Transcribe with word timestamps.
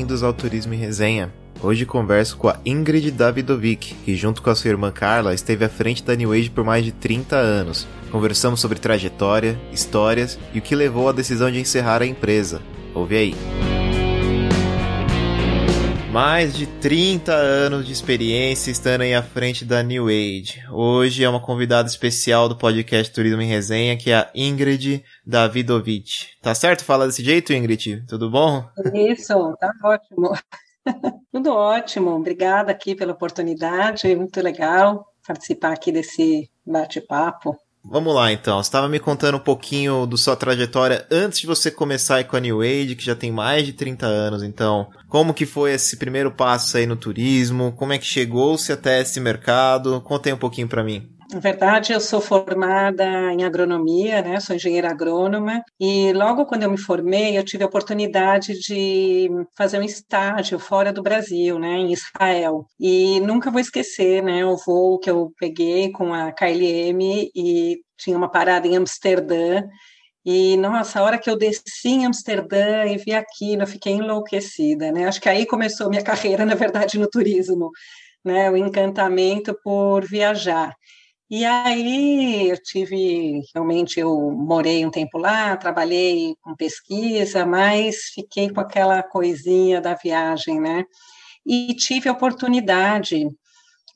bem-vindos 0.00 0.22
ao 0.22 0.32
Turismo 0.32 0.72
em 0.72 0.78
Resenha. 0.78 1.30
Hoje 1.62 1.84
converso 1.84 2.38
com 2.38 2.48
a 2.48 2.56
Ingrid 2.64 3.10
Davidovic, 3.10 3.94
que 3.96 4.16
junto 4.16 4.40
com 4.40 4.48
a 4.48 4.54
sua 4.54 4.70
irmã 4.70 4.90
Carla 4.90 5.34
esteve 5.34 5.62
à 5.62 5.68
frente 5.68 6.02
da 6.02 6.16
New 6.16 6.32
Age 6.32 6.48
por 6.48 6.64
mais 6.64 6.86
de 6.86 6.90
30 6.90 7.36
anos. 7.36 7.86
Conversamos 8.10 8.60
sobre 8.60 8.78
trajetória, 8.78 9.60
histórias 9.70 10.38
e 10.54 10.58
o 10.58 10.62
que 10.62 10.74
levou 10.74 11.10
à 11.10 11.12
decisão 11.12 11.50
de 11.50 11.60
encerrar 11.60 12.00
a 12.00 12.06
empresa. 12.06 12.62
Ouve 12.94 13.14
aí. 13.14 13.69
Mais 16.10 16.56
de 16.56 16.66
30 16.66 17.32
anos 17.32 17.86
de 17.86 17.92
experiência 17.92 18.72
estando 18.72 19.02
aí 19.02 19.14
à 19.14 19.22
frente 19.22 19.64
da 19.64 19.80
New 19.80 20.08
Age. 20.08 20.60
Hoje 20.72 21.22
é 21.22 21.28
uma 21.28 21.40
convidada 21.40 21.88
especial 21.88 22.48
do 22.48 22.56
podcast 22.56 23.12
Turismo 23.12 23.40
em 23.40 23.46
Resenha, 23.46 23.96
que 23.96 24.10
é 24.10 24.16
a 24.16 24.30
Ingrid 24.34 25.04
Davidovic. 25.24 26.26
Tá 26.42 26.52
certo 26.52 26.84
falar 26.84 27.06
desse 27.06 27.22
jeito, 27.22 27.52
Ingrid? 27.52 28.04
Tudo 28.08 28.28
bom? 28.28 28.68
Isso, 28.92 29.56
tá 29.60 29.72
ótimo. 29.84 30.32
Tudo 31.32 31.52
ótimo. 31.52 32.10
Obrigada 32.10 32.72
aqui 32.72 32.96
pela 32.96 33.12
oportunidade. 33.12 34.12
Muito 34.16 34.40
legal 34.42 35.06
participar 35.24 35.74
aqui 35.74 35.92
desse 35.92 36.50
bate-papo. 36.66 37.56
Vamos 37.84 38.14
lá 38.14 38.30
então. 38.30 38.62
Você 38.62 38.68
estava 38.68 38.88
me 38.88 39.00
contando 39.00 39.36
um 39.36 39.40
pouquinho 39.40 40.06
da 40.06 40.16
sua 40.16 40.36
trajetória 40.36 41.06
antes 41.10 41.40
de 41.40 41.46
você 41.46 41.70
começar 41.70 42.22
com 42.24 42.36
a 42.36 42.40
New 42.40 42.60
Age, 42.60 42.94
que 42.94 43.04
já 43.04 43.16
tem 43.16 43.32
mais 43.32 43.64
de 43.64 43.72
30 43.72 44.06
anos. 44.06 44.42
Então, 44.42 44.88
como 45.08 45.34
que 45.34 45.46
foi 45.46 45.72
esse 45.72 45.96
primeiro 45.96 46.30
passo 46.30 46.76
aí 46.76 46.86
no 46.86 46.96
turismo? 46.96 47.72
Como 47.72 47.92
é 47.92 47.98
que 47.98 48.04
chegou-se 48.04 48.70
até 48.70 49.00
esse 49.00 49.18
mercado? 49.18 50.00
Conte 50.02 50.32
um 50.32 50.36
pouquinho 50.36 50.68
para 50.68 50.84
mim. 50.84 51.08
Na 51.32 51.38
verdade, 51.38 51.92
eu 51.92 52.00
sou 52.00 52.20
formada 52.20 53.04
em 53.32 53.44
agronomia, 53.44 54.20
né? 54.20 54.40
Sou 54.40 54.56
engenheira 54.56 54.90
agrônoma 54.90 55.62
e 55.78 56.12
logo 56.12 56.44
quando 56.44 56.64
eu 56.64 56.70
me 56.70 56.76
formei, 56.76 57.38
eu 57.38 57.44
tive 57.44 57.62
a 57.62 57.68
oportunidade 57.68 58.58
de 58.58 59.28
fazer 59.56 59.78
um 59.78 59.82
estágio 59.84 60.58
fora 60.58 60.92
do 60.92 61.02
Brasil, 61.02 61.56
né? 61.58 61.68
Em 61.76 61.92
Israel. 61.92 62.66
E 62.80 63.20
nunca 63.20 63.48
vou 63.50 63.60
esquecer, 63.60 64.22
né? 64.24 64.44
O 64.44 64.56
voo 64.56 64.98
que 64.98 65.08
eu 65.08 65.32
peguei 65.38 65.92
com 65.92 66.12
a 66.12 66.32
KLM 66.32 67.30
e 67.34 67.78
tinha 67.96 68.16
uma 68.16 68.28
parada 68.30 68.66
em 68.66 68.76
Amsterdã. 68.76 69.62
E, 70.24 70.56
nossa, 70.56 71.00
a 71.00 71.02
hora 71.04 71.18
que 71.18 71.30
eu 71.30 71.36
desci 71.38 71.88
em 71.88 72.06
Amsterdã 72.06 72.86
e 72.86 72.96
vi 72.98 73.12
aquilo, 73.14 73.62
eu 73.62 73.66
fiquei 73.66 73.94
enlouquecida, 73.94 74.92
né? 74.92 75.06
Acho 75.06 75.20
que 75.20 75.28
aí 75.28 75.46
começou 75.46 75.88
minha 75.90 76.02
carreira, 76.04 76.44
na 76.44 76.54
verdade, 76.56 76.98
no 76.98 77.08
turismo, 77.08 77.70
né? 78.24 78.50
O 78.50 78.56
encantamento 78.56 79.56
por 79.64 80.04
viajar. 80.06 80.74
E 81.30 81.44
aí 81.44 82.50
eu 82.50 82.60
tive, 82.60 83.40
realmente 83.54 84.00
eu 84.00 84.32
morei 84.32 84.84
um 84.84 84.90
tempo 84.90 85.16
lá, 85.16 85.56
trabalhei 85.56 86.34
com 86.42 86.56
pesquisa, 86.56 87.46
mas 87.46 88.06
fiquei 88.12 88.50
com 88.50 88.60
aquela 88.60 89.00
coisinha 89.00 89.80
da 89.80 89.94
viagem, 89.94 90.60
né? 90.60 90.84
E 91.46 91.74
tive 91.76 92.08
a 92.08 92.12
oportunidade 92.12 93.28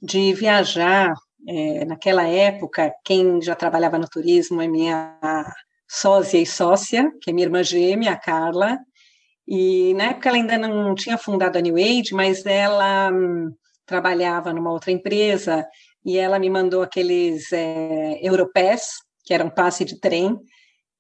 de 0.03 0.33
viajar, 0.35 1.13
é, 1.49 1.85
naquela 1.85 2.25
época, 2.29 2.93
quem 3.05 3.43
já 3.43 3.57
trabalhava 3.57 3.99
no 3.99 4.09
turismo 4.09 4.63
é 4.63 4.69
minha 4.69 5.19
sócia 5.89 6.39
e 6.39 6.47
sócia, 6.47 7.11
que 7.21 7.31
é 7.31 7.33
minha 7.33 7.47
irmã 7.47 7.65
gêmea, 7.65 8.13
a 8.13 8.17
Carla, 8.17 8.79
e 9.49 9.93
na 9.95 10.05
época 10.07 10.29
ela 10.29 10.39
ainda 10.39 10.59
não 10.59 10.95
tinha 10.95 11.19
fundado 11.19 11.59
a 11.59 11.61
New 11.61 11.77
Age, 11.77 12.15
mas 12.15 12.47
ela 12.47 13.11
hum, 13.13 13.51
trabalhava 13.87 14.53
numa 14.53 14.71
outra 14.71 14.93
empresa 14.93 15.67
e 16.05 16.19
ela 16.19 16.39
me 16.39 16.51
mandou 16.51 16.83
aqueles 16.83 17.53
é, 17.53 18.19
Europass, 18.23 18.89
que 19.25 19.33
era 19.33 19.45
um 19.45 19.51
passe 19.51 19.85
de 19.85 19.99
trem, 19.99 20.39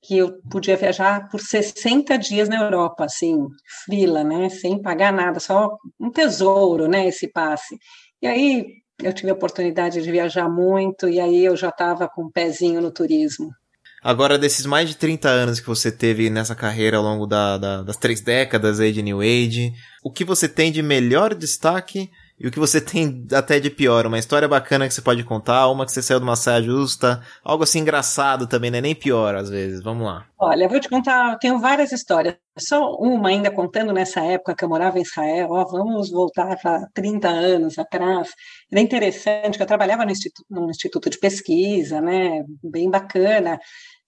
que 0.02 0.18
eu 0.18 0.38
podia 0.50 0.76
viajar 0.76 1.28
por 1.30 1.40
60 1.40 2.16
dias 2.18 2.48
na 2.48 2.62
Europa, 2.62 3.04
assim, 3.04 3.46
frila, 3.84 4.22
né, 4.22 4.48
sem 4.48 4.80
pagar 4.80 5.12
nada, 5.12 5.40
só 5.40 5.76
um 5.98 6.10
tesouro, 6.10 6.86
né, 6.86 7.08
esse 7.08 7.28
passe. 7.28 7.76
E 8.20 8.26
aí 8.26 8.66
eu 9.02 9.12
tive 9.12 9.30
a 9.30 9.34
oportunidade 9.34 10.02
de 10.02 10.10
viajar 10.10 10.48
muito, 10.48 11.08
e 11.08 11.18
aí 11.18 11.44
eu 11.44 11.56
já 11.56 11.70
estava 11.70 12.08
com 12.08 12.24
um 12.24 12.30
pezinho 12.30 12.80
no 12.80 12.90
turismo. 12.90 13.50
Agora, 14.02 14.36
desses 14.36 14.66
mais 14.66 14.90
de 14.90 14.96
30 14.96 15.30
anos 15.30 15.60
que 15.60 15.66
você 15.66 15.90
teve 15.90 16.28
nessa 16.28 16.54
carreira 16.54 16.98
ao 16.98 17.02
longo 17.02 17.26
da, 17.26 17.56
da, 17.56 17.82
das 17.82 17.96
três 17.96 18.20
décadas 18.20 18.78
aí 18.78 18.92
de 18.92 19.02
New 19.02 19.22
Age, 19.22 19.72
o 20.04 20.12
que 20.12 20.26
você 20.26 20.46
tem 20.46 20.70
de 20.70 20.82
melhor 20.82 21.34
destaque 21.34 22.10
e 22.38 22.46
o 22.46 22.50
que 22.50 22.58
você 22.58 22.80
tem 22.82 23.26
até 23.32 23.60
de 23.60 23.70
pior, 23.70 24.06
uma 24.06 24.18
história 24.18 24.48
bacana 24.48 24.88
que 24.88 24.94
você 24.94 25.02
pode 25.02 25.22
contar, 25.24 25.68
uma 25.68 25.84
que 25.86 25.92
você 25.92 26.02
saiu 26.02 26.18
de 26.18 26.24
uma 26.24 26.36
saia 26.36 26.62
justa, 26.62 27.22
algo 27.42 27.64
assim 27.64 27.80
engraçado 27.80 28.46
também, 28.46 28.70
né? 28.70 28.80
Nem 28.80 28.94
pior 28.94 29.34
às 29.34 29.48
vezes. 29.48 29.82
Vamos 29.82 30.06
lá. 30.06 30.26
Olha, 30.38 30.64
eu 30.64 30.68
vou 30.68 30.80
te 30.80 30.88
contar, 30.88 31.32
eu 31.32 31.38
tenho 31.38 31.58
várias 31.58 31.92
histórias. 31.92 32.36
Só 32.58 32.94
uma 32.96 33.28
ainda 33.28 33.50
contando 33.50 33.92
nessa 33.92 34.20
época 34.20 34.54
que 34.54 34.64
eu 34.64 34.68
morava 34.68 34.98
em 34.98 35.02
Israel, 35.02 35.48
ó, 35.50 35.64
vamos 35.64 36.10
voltar 36.10 36.56
para 36.60 36.86
30 36.92 37.28
anos 37.28 37.78
atrás. 37.78 38.30
Era 38.70 38.80
interessante 38.80 39.56
que 39.56 39.62
eu 39.62 39.66
trabalhava 39.66 40.04
no 40.04 40.10
instituto, 40.10 40.46
no 40.50 40.70
instituto 40.70 41.10
de 41.10 41.18
pesquisa, 41.18 42.00
né? 42.00 42.44
Bem 42.62 42.90
bacana. 42.90 43.58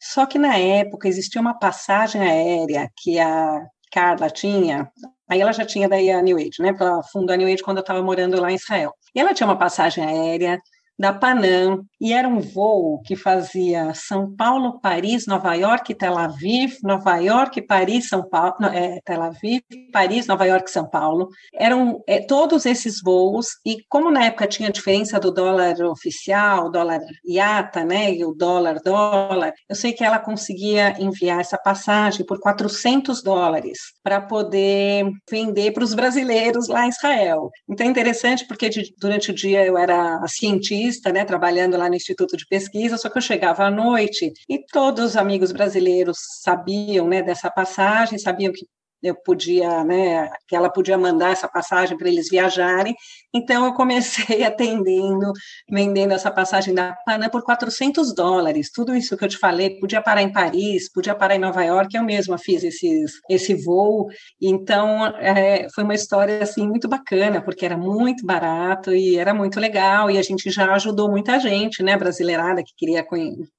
Só 0.00 0.26
que 0.26 0.38
na 0.38 0.56
época 0.59 1.09
existia 1.09 1.41
uma 1.41 1.59
passagem 1.59 2.20
aérea 2.20 2.91
que 2.97 3.19
a 3.19 3.66
Carla 3.91 4.28
tinha, 4.28 4.91
Aí 5.28 5.41
ela 5.41 5.53
já 5.53 5.64
tinha 5.64 5.88
daí 5.88 6.10
a 6.10 6.22
New 6.22 6.37
Age, 6.37 6.60
né? 6.60 6.75
Ela 6.78 7.03
fundou 7.04 7.34
a 7.34 7.37
New 7.37 7.47
Age 7.53 7.62
quando 7.62 7.78
eu 7.78 7.82
estava 7.82 8.03
morando 8.03 8.41
lá 8.41 8.50
em 8.50 8.54
Israel. 8.56 8.92
E 9.14 9.20
ela 9.20 9.34
tinha 9.34 9.47
uma 9.47 9.59
passagem 9.59 10.04
aérea 10.04 10.60
da 10.99 11.12
Panam, 11.12 11.84
e 12.01 12.12
era 12.12 12.27
um 12.27 12.41
voo 12.41 13.01
que 13.03 13.17
fazia 13.17 13.93
São 13.95 14.34
Paulo, 14.34 14.81
Paris, 14.81 15.27
Nova 15.27 15.55
York, 15.55 15.95
Tel 15.95 16.17
Aviv, 16.17 16.77
Nova 16.83 17.17
York, 17.17 17.61
Paris, 17.62 18.09
São 18.09 18.27
Paulo, 18.27 18.55
é, 18.73 19.01
Tel 19.05 19.23
Aviv, 19.23 19.62
Paris, 19.93 20.27
Nova 20.27 20.47
York, 20.47 20.71
São 20.71 20.89
Paulo. 20.89 21.29
Eram 21.55 22.03
é, 22.07 22.21
todos 22.21 22.65
esses 22.65 23.01
voos, 23.03 23.49
e 23.65 23.79
como 23.89 24.11
na 24.11 24.25
época 24.25 24.47
tinha 24.47 24.71
diferença 24.71 25.21
do 25.21 25.31
dólar 25.31 25.81
oficial, 25.83 26.71
dólar 26.71 27.01
IATA, 27.27 27.84
né, 27.84 28.15
e 28.15 28.25
o 28.25 28.33
dólar 28.33 28.81
dólar, 28.83 29.53
eu 29.69 29.77
sei 29.77 29.93
que 29.93 30.05
ela 30.05 30.19
conseguia 30.19 30.95
enviar 30.99 31.41
essa 31.41 31.59
passagem 31.59 32.25
por 32.25 32.41
400 32.41 33.23
dólares 33.23 33.78
para 34.03 34.21
poder 34.21 35.11
vender 35.31 35.73
para 35.73 35.84
os 35.84 35.95
brasileiros 35.95 36.69
lá 36.69 36.87
em 36.87 36.89
Israel. 36.89 37.51
Então 37.69 37.87
é 37.87 37.91
interessante 37.91 38.47
porque 38.47 38.69
de, 38.69 38.95
durante 38.99 39.31
o 39.31 39.34
dia 39.34 39.65
eu 39.65 39.77
era 39.77 40.25
cientista 40.27 40.85
cientista, 40.86 41.12
né, 41.12 41.24
trabalhando 41.24 41.76
lá 41.76 41.88
no 41.88 41.94
Instituto 41.94 42.36
de 42.36 42.47
Pesquisa, 42.47 42.97
só 42.97 43.08
que 43.08 43.19
eu 43.19 43.22
chegava 43.22 43.64
à 43.64 43.70
noite 43.70 44.32
e 44.48 44.64
todos 44.66 45.04
os 45.04 45.16
amigos 45.16 45.52
brasileiros 45.52 46.19
sabiam, 46.42 47.08
né, 47.08 47.22
dessa 47.22 47.50
passagem, 47.50 48.19
sabiam 48.19 48.52
que 48.52 48.66
eu 49.03 49.15
podia, 49.15 49.84
né, 49.84 50.29
que 50.49 50.57
ela 50.57 50.71
podia 50.71 50.97
mandar 50.99 51.33
essa 51.33 51.49
passagem 51.49 51.97
para 51.97 52.09
eles 52.09 52.29
viajarem. 52.29 52.95
Então 53.34 53.67
eu 53.67 53.75
comecei 53.75 54.43
atendendo, 54.45 55.33
vendendo 55.71 56.12
essa 56.12 56.31
passagem 56.31 56.75
da 56.75 56.97
Panam 57.05 57.29
por 57.29 57.43
400 57.43 58.15
dólares. 58.15 58.71
Tudo 58.73 58.95
isso 58.95 59.17
que 59.17 59.25
eu 59.25 59.29
te 59.29 59.39
falei, 59.39 59.79
podia 59.79 60.01
parar 60.01 60.23
em 60.23 60.33
Paris, 60.33 60.91
podia 60.93 61.15
parar 61.15 61.37
em 61.37 61.41
Nova 61.41 61.62
York. 61.62 61.95
Eu 61.95 62.03
mesma 62.03 62.39
fiz 62.39 62.65
esses, 62.65 63.12
esse 63.29 63.55
voo. 63.55 64.09
Então 64.41 65.07
é, 65.19 65.69
foi 65.75 65.84
uma 65.84 65.95
história 65.95 66.43
assim 66.43 66.67
muito 66.67 66.89
bacana, 66.89 67.43
porque 67.43 67.65
era 67.65 67.77
muito 67.77 68.25
barato 68.25 68.95
e 68.95 69.17
era 69.17 69.34
muito 69.34 69.61
legal. 69.61 70.11
E 70.11 70.19
a 70.19 70.23
gente 70.23 70.51
já 70.51 70.73
ajudou 70.75 71.11
muita 71.11 71.39
gente, 71.39 71.83
né, 71.83 71.97
brasileirada 71.97 72.63
que 72.63 72.73
queria 72.77 73.07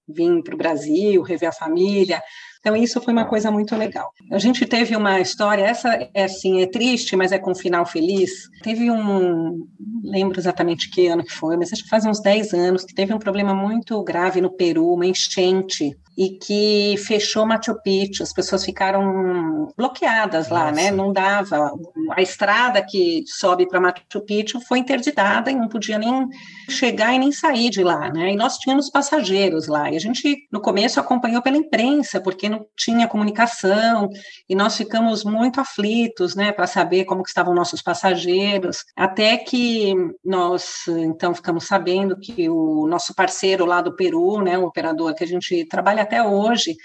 vir 0.07 0.43
para 0.43 0.55
o 0.55 0.57
Brasil, 0.57 1.21
rever 1.21 1.49
a 1.49 1.53
família. 1.53 2.21
Então, 2.67 2.75
isso 2.75 2.99
foi 2.99 3.13
uma 3.13 3.23
coisa 3.23 3.49
muito 3.49 3.73
legal. 3.77 4.11
A 4.29 4.37
gente 4.37 4.65
teve 4.65 4.93
uma 4.93 5.21
história, 5.21 5.63
essa 5.63 6.09
é 6.13 6.25
assim, 6.25 6.61
é 6.61 6.67
triste, 6.67 7.15
mas 7.15 7.31
é 7.31 7.39
com 7.39 7.51
um 7.51 7.55
final 7.55 7.85
feliz. 7.85 8.49
Teve 8.61 8.91
um, 8.91 9.65
lembro 10.03 10.37
exatamente 10.37 10.89
que 10.89 11.07
ano 11.07 11.23
que 11.23 11.31
foi, 11.31 11.55
mas 11.55 11.71
acho 11.71 11.83
que 11.83 11.89
faz 11.89 12.05
uns 12.05 12.19
10 12.19 12.53
anos, 12.53 12.83
que 12.83 12.93
teve 12.93 13.13
um 13.13 13.19
problema 13.19 13.53
muito 13.53 14.03
grave 14.03 14.41
no 14.41 14.51
Peru, 14.51 14.93
uma 14.93 15.05
enchente 15.05 15.95
e 16.17 16.29
que 16.29 16.95
fechou 16.97 17.45
Machu 17.45 17.79
Picchu, 17.83 18.23
as 18.23 18.33
pessoas 18.33 18.65
ficaram 18.65 19.71
bloqueadas 19.77 20.49
lá, 20.49 20.71
né? 20.71 20.71
Nossa. 20.71 20.81
né? 20.81 20.91
Não 20.91 21.13
dava. 21.13 21.71
A 22.11 22.21
estrada 22.23 22.81
que 22.81 23.23
sobe 23.27 23.67
para 23.67 23.79
Machu 23.79 24.21
Picchu 24.25 24.59
foi 24.59 24.79
interditada 24.79 25.51
e 25.51 25.55
não 25.55 25.67
podia 25.67 25.99
nem 25.99 26.27
chegar 26.67 27.13
e 27.13 27.19
nem 27.19 27.31
sair 27.31 27.69
de 27.69 27.83
lá, 27.83 28.09
né? 28.11 28.33
E 28.33 28.35
nós 28.35 28.57
tínhamos 28.57 28.89
passageiros 28.89 29.67
lá. 29.67 29.91
E 29.91 29.95
a 29.95 29.99
gente, 29.99 30.47
no 30.51 30.59
começo, 30.59 30.99
acompanhou 30.99 31.41
pela 31.43 31.55
imprensa, 31.55 32.19
porque 32.19 32.49
não 32.49 32.56
tinha 32.75 33.07
comunicação, 33.07 34.09
e 34.47 34.55
nós 34.55 34.77
ficamos 34.77 35.23
muito 35.23 35.59
aflitos, 35.59 36.35
né, 36.35 36.51
para 36.51 36.67
saber 36.67 37.05
como 37.05 37.23
que 37.23 37.29
estavam 37.29 37.53
nossos 37.53 37.81
passageiros, 37.81 38.77
até 38.95 39.37
que 39.37 39.93
nós, 40.23 40.87
então, 40.87 41.33
ficamos 41.33 41.65
sabendo 41.65 42.17
que 42.17 42.49
o 42.49 42.87
nosso 42.87 43.13
parceiro 43.13 43.65
lá 43.65 43.81
do 43.81 43.95
Peru, 43.95 44.41
né, 44.41 44.57
o 44.57 44.65
operador 44.65 45.13
que 45.13 45.23
a 45.23 45.27
gente 45.27 45.65
trabalha 45.65 46.03
até 46.03 46.23
hoje, 46.23 46.75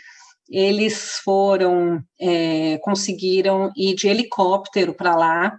eles 0.51 1.21
foram, 1.25 2.03
é, 2.21 2.79
conseguiram 2.83 3.71
ir 3.77 3.95
de 3.95 4.09
helicóptero 4.09 4.93
para 4.95 5.17
lá 5.17 5.57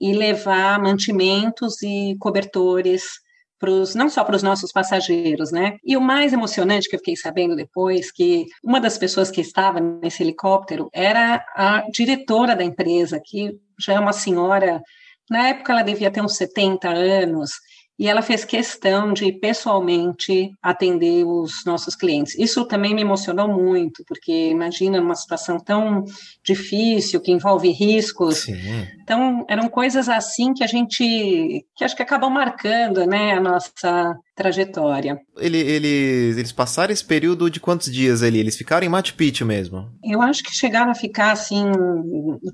e 0.00 0.12
levar 0.12 0.78
mantimentos 0.78 1.82
e 1.82 2.16
cobertores 2.18 3.23
pros, 3.64 3.94
não 3.94 4.10
só 4.10 4.22
para 4.22 4.36
os 4.36 4.42
nossos 4.42 4.70
passageiros, 4.70 5.50
né? 5.50 5.78
E 5.82 5.96
o 5.96 6.00
mais 6.00 6.34
emocionante 6.34 6.86
que 6.86 6.94
eu 6.94 6.98
fiquei 6.98 7.16
sabendo 7.16 7.56
depois 7.56 8.12
que 8.12 8.44
uma 8.62 8.78
das 8.78 8.98
pessoas 8.98 9.30
que 9.30 9.40
estava 9.40 9.80
nesse 9.80 10.22
helicóptero 10.22 10.90
era 10.92 11.42
a 11.56 11.82
diretora 11.90 12.54
da 12.54 12.62
empresa, 12.62 13.18
que 13.24 13.58
já 13.80 13.94
é 13.94 13.98
uma 13.98 14.12
senhora, 14.12 14.82
na 15.30 15.48
época 15.48 15.72
ela 15.72 15.82
devia 15.82 16.10
ter 16.10 16.20
uns 16.20 16.36
70 16.36 16.90
anos, 16.90 17.52
e 17.98 18.08
ela 18.08 18.22
fez 18.22 18.44
questão 18.44 19.12
de 19.12 19.30
pessoalmente 19.32 20.52
atender 20.62 21.24
os 21.24 21.64
nossos 21.64 21.94
clientes. 21.94 22.36
Isso 22.38 22.64
também 22.64 22.94
me 22.94 23.02
emocionou 23.02 23.48
muito, 23.48 24.04
porque 24.06 24.50
imagina 24.50 25.00
numa 25.00 25.14
situação 25.14 25.58
tão 25.58 26.04
difícil, 26.42 27.20
que 27.20 27.30
envolve 27.30 27.70
riscos. 27.70 28.38
Sim. 28.38 28.54
Então, 29.02 29.44
eram 29.48 29.68
coisas 29.68 30.08
assim 30.08 30.52
que 30.52 30.64
a 30.64 30.66
gente, 30.66 31.64
que 31.76 31.84
acho 31.84 31.94
que 31.94 32.02
acabam 32.02 32.30
marcando, 32.30 33.06
né, 33.06 33.32
a 33.32 33.40
nossa 33.40 34.18
trajetória. 34.34 35.18
Ele, 35.38 35.58
ele, 35.58 35.88
eles 36.36 36.52
passaram 36.52 36.92
esse 36.92 37.04
período 37.04 37.48
de 37.48 37.60
quantos 37.60 37.92
dias 37.92 38.22
ali? 38.22 38.38
Eles 38.38 38.56
ficaram 38.56 38.84
em 38.84 38.88
Machu 38.88 39.14
Picchu 39.14 39.46
mesmo? 39.46 39.88
Eu 40.02 40.20
acho 40.20 40.42
que 40.42 40.54
chegaram 40.54 40.90
a 40.90 40.94
ficar 40.94 41.32
assim 41.32 41.64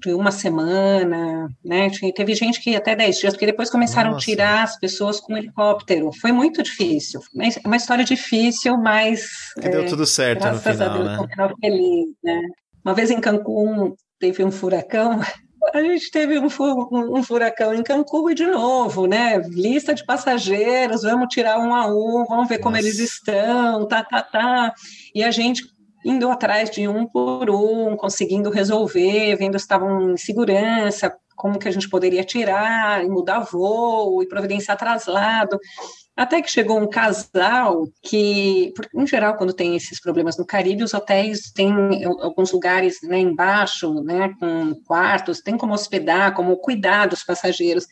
uma 0.07 0.31
semana, 0.31 1.49
né? 1.65 1.91
Teve 2.15 2.35
gente 2.35 2.61
que 2.61 2.77
até 2.77 2.95
dez 2.95 3.17
dias, 3.17 3.33
porque 3.33 3.47
depois 3.47 3.71
começaram 3.71 4.13
Nossa. 4.13 4.23
a 4.23 4.25
tirar 4.25 4.63
as 4.65 4.79
pessoas 4.79 5.21
com 5.21 5.37
helicóptero. 5.37 6.11
Foi 6.21 6.33
muito 6.33 6.63
difícil. 6.63 7.21
É 7.39 7.67
uma 7.67 7.77
história 7.77 8.05
difícil, 8.05 8.77
mas 8.77 9.27
que 9.61 9.69
deu 9.69 9.83
é, 9.83 9.87
tudo 9.87 10.05
certo 10.05 10.47
no 10.47 10.59
final, 10.59 10.93
Deus, 10.93 11.07
né? 11.07 11.19
Um 11.19 11.29
final 11.29 11.55
feliz, 11.61 12.09
né? 12.23 12.41
Uma 12.85 12.95
vez 12.95 13.11
em 13.11 13.21
Cancún 13.21 13.95
teve 14.19 14.45
um 14.45 14.51
furacão 14.51 15.21
a 15.73 15.83
gente 15.83 16.11
teve 16.11 16.39
um, 16.39 16.49
um, 16.93 17.23
furacão 17.23 17.75
em 17.75 17.83
Cancún 17.83 18.31
e 18.31 18.35
de 18.35 18.47
novo, 18.47 19.07
né? 19.07 19.39
Lista 19.49 19.95
de 19.95 20.05
passageiros, 20.05 21.03
vamos 21.03 21.29
tirar 21.33 21.59
um 21.59 21.75
a 21.75 21.87
um, 21.87 22.25
vamos 22.27 22.49
ver 22.49 22.57
Nossa. 22.57 22.63
como 22.63 22.77
eles 22.77 22.99
estão, 22.99 23.87
tá, 23.87 24.03
tá, 24.03 24.23
tá. 24.23 24.75
E 25.15 25.23
a 25.23 25.31
gente 25.31 25.65
indo 26.05 26.31
atrás 26.31 26.71
de 26.71 26.89
um 26.89 27.07
por 27.07 27.51
um, 27.51 27.97
conseguindo 27.97 28.51
resolver, 28.51 29.37
vendo 29.37 29.59
se 29.59 29.65
estavam 29.65 30.13
em 30.13 30.17
segurança, 30.17 31.15
como 31.37 31.59
que 31.59 31.69
a 31.69 31.71
gente 31.71 31.89
poderia 31.89 32.25
tirar, 32.25 33.05
e 33.05 33.09
mudar 33.09 33.41
voo, 33.41 34.23
e 34.23 34.29
providenciar 34.29 34.77
traslado. 34.77 35.59
Até 36.17 36.43
que 36.43 36.51
chegou 36.51 36.79
um 36.79 36.89
casal 36.89 37.89
que, 38.03 38.73
em 38.95 39.07
geral, 39.07 39.37
quando 39.37 39.55
tem 39.55 39.75
esses 39.75 40.01
problemas 40.01 40.37
no 40.37 40.45
Caribe, 40.45 40.83
os 40.83 40.93
hotéis 40.93 41.51
têm 41.51 41.73
alguns 42.05 42.53
lugares 42.53 42.99
né, 43.03 43.19
embaixo, 43.19 44.03
né, 44.03 44.35
com 44.39 44.75
quartos, 44.87 45.41
tem 45.41 45.57
como 45.57 45.73
hospedar, 45.73 46.35
como 46.35 46.57
cuidar 46.59 47.07
dos 47.07 47.23
passageiros. 47.23 47.87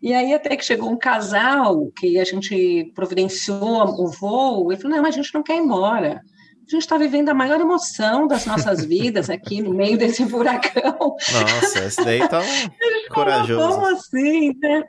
E 0.00 0.12
aí 0.14 0.32
até 0.34 0.56
que 0.56 0.64
chegou 0.64 0.90
um 0.90 0.98
casal 0.98 1.90
que 1.96 2.18
a 2.18 2.24
gente 2.24 2.90
providenciou 2.94 3.84
o 4.00 4.08
voo 4.08 4.72
e 4.72 4.76
falou, 4.76 4.96
não, 4.96 5.02
mas 5.02 5.14
a 5.14 5.22
gente 5.22 5.34
não 5.34 5.42
quer 5.42 5.56
ir 5.56 5.60
embora. 5.60 6.20
A 6.66 6.70
gente 6.70 6.82
está 6.82 6.96
vivendo 6.96 7.28
a 7.28 7.34
maior 7.34 7.60
emoção 7.60 8.26
das 8.26 8.46
nossas 8.46 8.84
vidas 8.86 9.28
aqui 9.28 9.60
no 9.60 9.74
meio 9.74 9.98
desse 9.98 10.26
furacão. 10.26 11.16
Nossa, 11.32 11.84
esse 11.84 12.02
daí 12.02 12.26
tá 12.26 12.40
corajoso. 13.12 13.68
Como 13.68 13.86
assim, 13.86 14.52
né? 14.58 14.84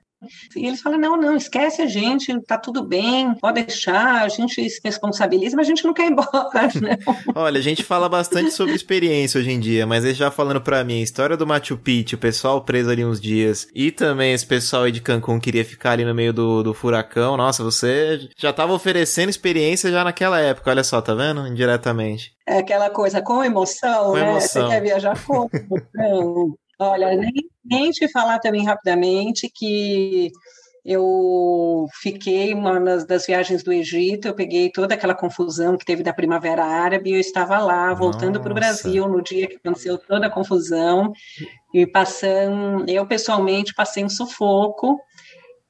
E 0.56 0.66
eles 0.66 0.82
falam: 0.82 1.00
não, 1.00 1.18
não, 1.18 1.36
esquece 1.36 1.82
a 1.82 1.88
gente, 1.88 2.40
tá 2.42 2.58
tudo 2.58 2.84
bem, 2.84 3.34
pode 3.36 3.64
deixar, 3.64 4.24
a 4.24 4.30
gente 4.30 4.70
se 4.70 4.80
responsabiliza, 4.84 5.56
mas 5.56 5.68
a 5.68 5.70
gente 5.70 5.86
não 5.86 5.94
quer 5.94 6.08
ir 6.08 6.12
embora. 6.12 6.26
Não. 6.76 7.34
Olha, 7.36 7.60
a 7.60 7.62
gente 7.62 7.84
fala 7.84 8.10
bastante 8.10 8.52
sobre 8.52 8.74
experiência 8.74 9.40
hoje 9.40 9.52
em 9.52 9.60
dia, 9.60 9.86
mas 9.86 10.04
eles 10.04 10.18
já 10.18 10.30
falando 10.30 10.62
pra 10.62 10.84
mim, 10.84 11.00
a 11.00 11.04
história 11.04 11.38
do 11.38 11.48
Machu 11.48 11.78
Picchu, 11.78 12.16
o 12.16 12.20
pessoal 12.20 12.62
preso 12.62 12.90
ali 12.90 13.04
uns 13.06 13.20
dias, 13.20 13.68
e 13.74 13.92
também 13.92 14.34
esse 14.34 14.46
pessoal 14.46 14.84
aí 14.84 14.92
de 14.92 15.02
Cancún 15.02 15.40
queria 15.40 15.64
ficar 15.64 15.92
ali 15.92 16.04
no 16.04 16.14
meio 16.14 16.34
do, 16.34 16.64
do 16.64 16.74
furacão. 16.74 17.38
Nossa, 17.38 17.64
você 17.64 18.30
já 18.38 18.52
tava 18.52 18.74
oferecendo 18.74 19.30
experiência 19.30 19.92
já 19.92 20.04
naquela 20.04 20.40
época, 20.40 20.70
olha 20.70 20.84
só, 20.84 21.02
tá 21.02 21.14
vendo? 21.14 21.48
Indiretamente. 21.48 22.36
É 22.48 22.60
aquela 22.60 22.90
coisa 22.90 23.22
com 23.22 23.44
emoção, 23.44 24.12
com 24.12 24.14
né? 24.14 24.30
Emoção. 24.30 24.68
Você 24.68 24.74
quer 24.74 24.82
viajar 24.82 25.26
com 25.26 25.50
emoção. 25.52 26.58
Olha, 26.80 27.16
nem, 27.16 27.32
nem 27.64 27.92
te 27.92 28.08
falar 28.12 28.40
também 28.40 28.66
rapidamente 28.66 29.50
que 29.54 30.32
eu 30.86 31.88
fiquei 32.00 32.54
uma 32.54 32.80
das 33.06 33.26
viagens 33.26 33.64
do 33.64 33.74
Egito, 33.74 34.28
eu 34.28 34.36
peguei 34.36 34.70
toda 34.70 34.94
aquela 34.94 35.16
confusão 35.16 35.76
que 35.78 35.86
teve 35.86 36.04
da 36.04 36.14
Primavera 36.14 36.64
Árabe, 36.64 37.10
e 37.10 37.14
eu 37.14 37.20
estava 37.20 37.58
lá, 37.58 37.92
voltando 37.96 38.40
para 38.40 38.52
o 38.52 38.56
Brasil 38.56 39.08
no 39.08 39.20
dia 39.24 39.48
que 39.48 39.56
aconteceu 39.56 39.98
toda 39.98 40.28
a 40.28 40.30
confusão, 40.30 41.12
e 41.74 41.88
passando, 41.88 42.88
eu 42.88 43.08
pessoalmente 43.08 43.74
passei 43.74 44.06
um 44.06 44.10
sufoco, 44.10 45.00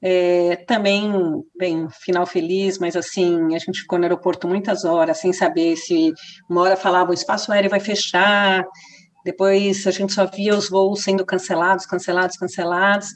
é, 0.02 0.58
também, 0.68 1.10
bem, 1.58 1.88
final 1.90 2.26
feliz, 2.26 2.78
mas 2.78 2.98
assim, 2.98 3.56
a 3.56 3.58
gente 3.58 3.80
ficou 3.80 3.98
no 3.98 4.04
aeroporto 4.04 4.50
muitas 4.50 4.84
horas, 4.84 5.18
sem 5.18 5.32
saber 5.32 5.78
se 5.78 6.12
uma 6.50 6.62
hora 6.62 6.76
falava 6.76 7.12
o 7.12 7.14
espaço 7.14 7.54
aéreo 7.54 7.70
vai 7.70 7.80
fechar, 7.80 8.66
depois 9.26 9.88
a 9.88 9.92
gente 9.92 10.14
só 10.14 10.28
via 10.28 10.56
os 10.56 10.70
voos 10.70 11.02
sendo 11.02 11.26
cancelados, 11.26 11.88
cancelados, 11.88 12.38
cancelados, 12.38 13.08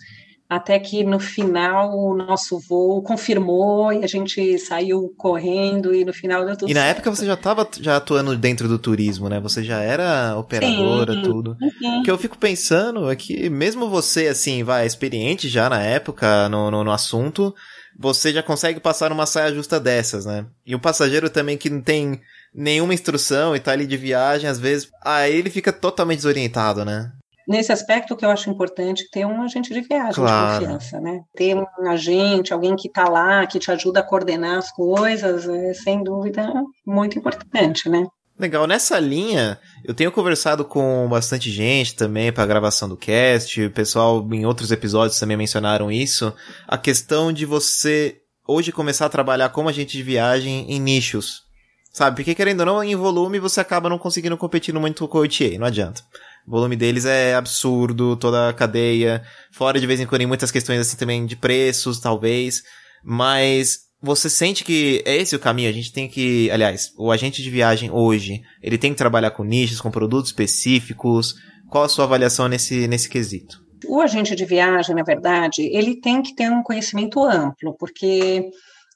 até 0.49 0.79
que 0.79 1.03
no 1.03 1.19
final 1.19 1.95
o 1.95 2.17
nosso 2.17 2.59
voo 2.59 3.03
confirmou 3.03 3.93
e 3.93 4.03
a 4.03 4.07
gente 4.07 4.57
saiu 4.57 5.13
correndo 5.15 5.93
e 5.93 6.03
no 6.03 6.11
final 6.11 6.43
deu 6.43 6.57
tudo 6.57 6.71
E 6.71 6.73
na 6.73 6.81
certo. 6.81 6.97
época 6.97 7.15
você 7.15 7.25
já 7.27 7.35
estava 7.35 7.69
já 7.79 7.97
atuando 7.97 8.35
dentro 8.35 8.67
do 8.67 8.79
turismo, 8.79 9.29
né? 9.29 9.39
Você 9.39 9.63
já 9.63 9.79
era 9.79 10.35
operadora, 10.35 11.13
sim, 11.13 11.21
tudo. 11.21 11.55
Sim. 11.77 11.99
O 11.99 12.03
que 12.03 12.09
eu 12.09 12.17
fico 12.17 12.39
pensando 12.39 13.11
é 13.11 13.15
que 13.15 13.47
mesmo 13.47 13.87
você, 13.87 14.25
assim, 14.25 14.63
vai, 14.63 14.87
experiente 14.87 15.47
já 15.47 15.69
na 15.69 15.83
época 15.83 16.49
no, 16.49 16.71
no, 16.71 16.83
no 16.83 16.91
assunto, 16.91 17.53
você 17.95 18.33
já 18.33 18.41
consegue 18.41 18.79
passar 18.79 19.11
uma 19.11 19.27
saia 19.27 19.53
justa 19.53 19.79
dessas, 19.79 20.25
né? 20.25 20.47
E 20.65 20.75
um 20.75 20.79
passageiro 20.79 21.29
também 21.29 21.55
que 21.55 21.69
não 21.69 21.81
tem 21.83 22.19
nenhuma 22.53 22.93
instrução 22.93 23.55
e 23.55 23.59
tá 23.59 23.71
ali 23.71 23.85
de 23.85 23.97
viagem, 23.97 24.49
às 24.49 24.59
vezes, 24.59 24.89
aí 25.03 25.35
ele 25.35 25.49
fica 25.49 25.71
totalmente 25.71 26.17
desorientado, 26.17 26.83
né? 26.83 27.11
Nesse 27.47 27.71
aspecto, 27.71 28.15
que 28.15 28.23
eu 28.23 28.29
acho 28.29 28.47
importante 28.47 29.03
é 29.03 29.07
ter 29.11 29.25
um 29.25 29.41
agente 29.41 29.73
de 29.73 29.81
viagem 29.81 30.13
claro. 30.13 30.59
de 30.59 30.65
confiança, 30.67 31.01
né? 31.01 31.21
Ter 31.35 31.55
um 31.55 31.89
agente, 31.89 32.53
alguém 32.53 32.75
que 32.75 32.87
está 32.87 33.09
lá, 33.09 33.47
que 33.47 33.57
te 33.57 33.71
ajuda 33.71 34.01
a 34.01 34.03
coordenar 34.03 34.59
as 34.59 34.71
coisas, 34.71 35.49
é, 35.49 35.73
sem 35.73 36.03
dúvida, 36.03 36.47
muito 36.85 37.17
importante, 37.17 37.89
né? 37.89 38.05
Legal, 38.37 38.67
nessa 38.67 38.99
linha, 38.99 39.59
eu 39.83 39.93
tenho 39.93 40.11
conversado 40.11 40.63
com 40.63 41.07
bastante 41.09 41.49
gente 41.51 41.95
também 41.95 42.31
para 42.31 42.45
gravação 42.45 42.87
do 42.87 42.95
cast, 42.95 43.61
o 43.65 43.71
pessoal 43.71 44.25
em 44.31 44.45
outros 44.45 44.71
episódios 44.71 45.19
também 45.19 45.35
mencionaram 45.35 45.91
isso, 45.91 46.31
a 46.67 46.77
questão 46.77 47.33
de 47.33 47.45
você 47.45 48.21
hoje 48.47 48.71
começar 48.71 49.07
a 49.07 49.09
trabalhar 49.09 49.49
como 49.49 49.69
agente 49.69 49.97
de 49.97 50.03
viagem 50.03 50.71
em 50.71 50.79
nichos. 50.79 51.48
Sabe? 51.91 52.17
Porque 52.17 52.35
querendo 52.35 52.61
ou 52.61 52.65
não, 52.65 52.83
em 52.83 52.95
volume 52.95 53.39
você 53.39 53.59
acaba 53.59 53.89
não 53.89 53.97
conseguindo 53.97 54.37
competir 54.37 54.73
muito 54.75 55.07
com 55.07 55.17
o 55.17 55.21
OTA, 55.23 55.57
não 55.57 55.67
adianta. 55.67 56.01
O 56.47 56.51
volume 56.51 56.75
deles 56.75 57.05
é 57.05 57.35
absurdo, 57.35 58.15
toda 58.15 58.49
a 58.49 58.53
cadeia, 58.53 59.23
fora 59.51 59.79
de 59.79 59.87
vez 59.87 59.99
em 59.99 60.05
quando 60.05 60.21
em 60.21 60.27
muitas 60.27 60.51
questões 60.51 60.79
assim 60.79 60.97
também 60.97 61.25
de 61.25 61.35
preços, 61.35 61.99
talvez, 61.99 62.63
mas 63.03 63.89
você 64.01 64.29
sente 64.29 64.63
que 64.63 65.03
é 65.05 65.17
esse 65.17 65.35
o 65.35 65.39
caminho, 65.39 65.69
a 65.69 65.73
gente 65.73 65.91
tem 65.91 66.07
que, 66.07 66.49
aliás, 66.51 66.93
o 66.97 67.11
agente 67.11 67.43
de 67.43 67.49
viagem 67.49 67.91
hoje, 67.91 68.41
ele 68.63 68.77
tem 68.77 68.91
que 68.91 68.97
trabalhar 68.97 69.31
com 69.31 69.43
nichos, 69.43 69.81
com 69.81 69.91
produtos 69.91 70.29
específicos, 70.29 71.35
qual 71.69 71.83
a 71.83 71.89
sua 71.89 72.05
avaliação 72.05 72.47
nesse, 72.47 72.87
nesse 72.87 73.09
quesito? 73.09 73.61
O 73.85 74.01
agente 74.01 74.35
de 74.35 74.45
viagem, 74.45 74.95
na 74.95 75.03
verdade, 75.03 75.61
ele 75.61 75.99
tem 75.99 76.21
que 76.21 76.33
ter 76.33 76.49
um 76.49 76.63
conhecimento 76.63 77.23
amplo, 77.23 77.75
porque 77.77 78.49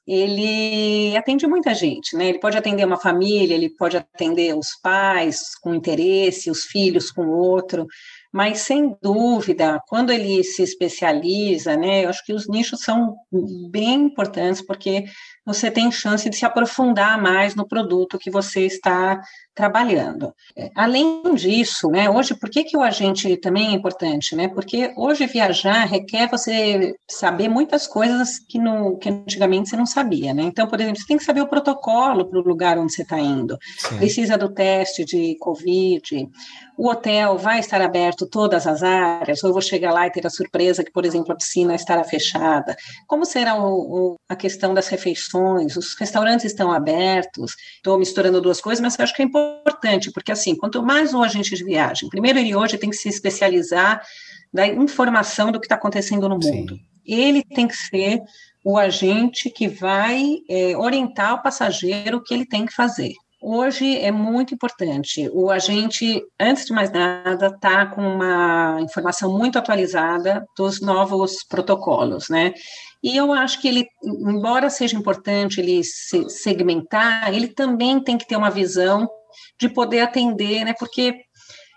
ele 0.06 1.16
atende 1.16 1.46
muita 1.46 1.74
gente, 1.74 2.16
né? 2.16 2.28
Ele 2.28 2.38
pode 2.38 2.58
atender 2.58 2.84
uma 2.84 3.00
família, 3.00 3.54
ele 3.54 3.70
pode 3.70 3.96
atender 3.96 4.54
os 4.56 4.76
pais 4.82 5.56
com 5.62 5.74
interesse, 5.74 6.50
os 6.50 6.64
filhos 6.64 7.10
com 7.10 7.26
outro, 7.26 7.86
mas 8.30 8.60
sem 8.60 8.94
dúvida, 9.00 9.80
quando 9.88 10.10
ele 10.10 10.42
se 10.42 10.62
especializa, 10.62 11.76
né? 11.76 12.04
Eu 12.04 12.10
acho 12.10 12.24
que 12.24 12.32
os 12.32 12.48
nichos 12.48 12.80
são 12.80 13.14
bem 13.70 13.94
importantes 13.94 14.60
porque 14.60 15.04
você 15.46 15.70
tem 15.70 15.90
chance 15.92 16.28
de 16.28 16.36
se 16.36 16.44
aprofundar 16.44 17.20
mais 17.22 17.54
no 17.54 17.66
produto 17.66 18.18
que 18.18 18.30
você 18.30 18.66
está 18.66 19.20
trabalhando. 19.54 20.34
É, 20.56 20.70
além 20.74 21.22
disso, 21.34 21.88
né, 21.88 22.10
hoje, 22.10 22.34
por 22.34 22.50
que, 22.50 22.64
que 22.64 22.76
o 22.76 22.82
agente 22.82 23.36
também 23.36 23.68
é 23.68 23.72
importante? 23.72 24.34
Né? 24.34 24.48
Porque 24.48 24.92
hoje 24.96 25.26
viajar 25.26 25.84
requer 25.84 26.28
você 26.28 26.94
saber 27.08 27.48
muitas 27.48 27.86
coisas 27.86 28.38
que, 28.38 28.58
no, 28.58 28.98
que 28.98 29.08
antigamente 29.08 29.70
você 29.70 29.76
não 29.76 29.86
sabia. 29.86 30.34
Né? 30.34 30.42
Então, 30.42 30.66
por 30.66 30.80
exemplo, 30.80 31.00
você 31.00 31.06
tem 31.06 31.16
que 31.16 31.24
saber 31.24 31.42
o 31.42 31.46
protocolo 31.46 32.26
para 32.26 32.38
o 32.38 32.42
lugar 32.42 32.78
onde 32.78 32.92
você 32.92 33.02
está 33.02 33.18
indo. 33.18 33.56
Sim. 33.78 33.98
Precisa 33.98 34.36
do 34.36 34.48
teste 34.48 35.04
de 35.04 35.36
Covid. 35.38 36.28
O 36.76 36.88
hotel 36.88 37.38
vai 37.38 37.60
estar 37.60 37.80
aberto 37.80 38.26
todas 38.26 38.66
as 38.66 38.82
áreas, 38.82 39.44
ou 39.44 39.50
eu 39.50 39.52
vou 39.52 39.62
chegar 39.62 39.92
lá 39.92 40.06
e 40.06 40.10
ter 40.10 40.26
a 40.26 40.30
surpresa 40.30 40.82
que, 40.82 40.90
por 40.90 41.04
exemplo, 41.04 41.32
a 41.32 41.36
piscina 41.36 41.76
estará 41.76 42.02
fechada. 42.02 42.76
Como 43.06 43.24
será 43.24 43.54
o, 43.56 43.68
o, 43.68 44.16
a 44.28 44.34
questão 44.34 44.74
das 44.74 44.88
refeições? 44.88 45.76
Os 45.76 45.94
restaurantes 45.94 46.44
estão 46.44 46.72
abertos? 46.72 47.54
Estou 47.76 47.96
misturando 47.96 48.40
duas 48.40 48.60
coisas, 48.60 48.82
mas 48.82 48.98
acho 48.98 49.14
que 49.14 49.22
é 49.22 49.24
importante 49.24 49.43
importante, 49.60 50.10
porque 50.10 50.32
assim, 50.32 50.56
quanto 50.56 50.82
mais 50.82 51.14
um 51.14 51.22
agente 51.22 51.54
de 51.54 51.64
viagem, 51.64 52.08
primeiro 52.08 52.38
ele 52.38 52.54
hoje 52.54 52.78
tem 52.78 52.90
que 52.90 52.96
se 52.96 53.08
especializar 53.08 54.02
da 54.52 54.66
informação 54.66 55.50
do 55.50 55.60
que 55.60 55.66
está 55.66 55.74
acontecendo 55.74 56.28
no 56.28 56.38
mundo. 56.38 56.74
Sim. 56.74 56.80
Ele 57.06 57.42
tem 57.42 57.66
que 57.66 57.76
ser 57.76 58.22
o 58.64 58.78
agente 58.78 59.50
que 59.50 59.68
vai 59.68 60.38
é, 60.48 60.76
orientar 60.76 61.34
o 61.34 61.42
passageiro 61.42 62.16
o 62.16 62.22
que 62.22 62.32
ele 62.32 62.46
tem 62.46 62.64
que 62.64 62.72
fazer. 62.72 63.12
Hoje 63.46 63.98
é 63.98 64.10
muito 64.10 64.54
importante. 64.54 65.28
O 65.34 65.50
agente, 65.50 66.22
antes 66.40 66.64
de 66.64 66.72
mais 66.72 66.90
nada, 66.90 67.48
está 67.48 67.84
com 67.84 68.00
uma 68.00 68.78
informação 68.80 69.36
muito 69.36 69.58
atualizada 69.58 70.46
dos 70.56 70.80
novos 70.80 71.44
protocolos, 71.44 72.30
né? 72.30 72.54
E 73.02 73.14
eu 73.14 73.34
acho 73.34 73.60
que 73.60 73.68
ele, 73.68 73.86
embora 74.02 74.70
seja 74.70 74.96
importante 74.96 75.60
ele 75.60 75.84
se 75.84 76.26
segmentar, 76.30 77.34
ele 77.34 77.48
também 77.48 78.00
tem 78.00 78.16
que 78.16 78.26
ter 78.26 78.34
uma 78.34 78.50
visão 78.50 79.06
de 79.58 79.68
poder 79.68 80.00
atender, 80.00 80.64
né? 80.64 80.74
Porque 80.78 81.24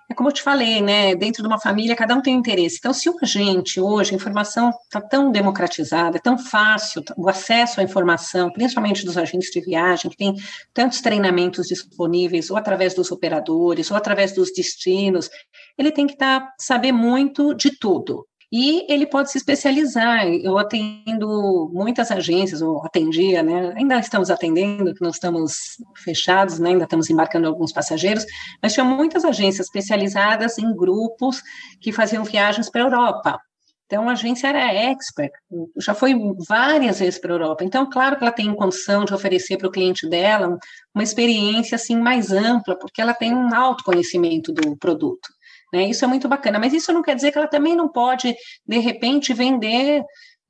é 0.10 0.14
como 0.14 0.30
eu 0.30 0.34
te 0.34 0.42
falei, 0.42 0.82
né? 0.82 1.16
Dentro 1.16 1.44
de 1.44 1.48
uma 1.48 1.60
família, 1.60 1.96
cada 1.96 2.16
um 2.16 2.22
tem 2.22 2.34
um 2.34 2.40
interesse. 2.40 2.78
Então, 2.80 2.94
se 2.94 3.10
o 3.10 3.16
agente 3.22 3.82
hoje, 3.82 4.14
a 4.14 4.16
informação 4.16 4.70
está 4.70 5.02
tão 5.02 5.32
democratizada, 5.32 6.18
é 6.18 6.22
tão 6.22 6.38
fácil 6.38 7.04
o 7.18 7.28
acesso 7.28 7.82
à 7.82 7.84
informação, 7.84 8.50
principalmente 8.50 9.06
dos 9.06 9.18
agentes 9.18 9.52
de 9.52 9.60
viagem, 9.60 10.10
que 10.10 10.16
tem 10.16 10.34
tantos 10.74 11.02
treinamentos 11.02 11.68
disponíveis, 11.68 12.50
ou 12.50 12.56
através 12.56 12.94
dos 12.94 13.12
operadores, 13.12 13.92
ou 13.92 13.98
através 13.98 14.32
dos 14.32 14.54
destinos, 14.54 15.30
ele 15.78 15.92
tem 15.92 16.08
que 16.08 16.16
tá, 16.16 16.54
saber 16.58 16.94
muito 16.94 17.54
de 17.54 17.78
tudo. 17.78 18.26
E 18.52 18.92
ele 18.92 19.06
pode 19.06 19.30
se 19.30 19.38
especializar. 19.38 20.26
Eu 20.28 20.58
atendo 20.58 21.70
muitas 21.74 22.12
agências, 22.12 22.62
ou 22.62 22.82
atendia, 22.86 23.44
né? 23.44 23.74
Ainda 23.76 24.00
estamos 24.00 24.32
atendendo, 24.32 24.94
não 25.02 25.10
estamos 25.10 25.78
fechados, 25.98 26.58
né? 26.58 26.70
ainda 26.70 26.86
estamos 26.86 27.10
embarcando 27.10 27.48
alguns 27.48 27.74
passageiros, 27.74 28.26
mas 28.62 28.74
tinha 28.74 28.86
muitas 28.86 29.26
agências 29.26 29.68
especializadas 29.68 30.58
em 30.58 30.74
grupos 30.74 31.42
que 31.82 31.92
faziam 31.92 32.24
viagens 32.24 32.70
para 32.70 32.82
a 32.82 32.86
Europa. 32.86 33.40
Então, 33.88 34.10
a 34.10 34.12
agência 34.12 34.48
era 34.48 34.74
expert, 34.74 35.32
já 35.78 35.94
foi 35.94 36.14
várias 36.46 37.00
vezes 37.00 37.20
para 37.20 37.32
a 37.32 37.36
Europa. 37.36 37.64
Então, 37.64 37.90
claro 37.90 38.18
que 38.18 38.24
ela 38.24 38.34
tem 38.34 38.54
condição 38.54 39.06
de 39.06 39.14
oferecer 39.14 39.58
para 39.58 39.68
o 39.68 39.72
cliente 39.72 40.10
dela 40.10 40.58
uma 40.94 41.04
experiência 41.04 41.76
assim 41.76 41.96
mais 41.96 42.30
ampla, 42.30 42.78
porque 42.78 43.02
ela 43.02 43.14
tem 43.14 43.34
um 43.34 43.56
alto 43.56 43.86
conhecimento 43.86 44.52
do 44.52 44.76
produto. 44.76 45.30
Né? 45.74 45.90
Isso 45.90 46.06
é 46.06 46.08
muito 46.08 46.28
bacana, 46.28 46.60
mas 46.60 46.74
isso 46.74 46.94
não 46.94 47.02
quer 47.02 47.16
dizer 47.16 47.32
que 47.32 47.38
ela 47.38 47.48
também 47.48 47.76
não 47.76 47.90
pode, 47.90 48.34
de 48.66 48.80
repente, 48.80 49.34
vender, 49.34 50.04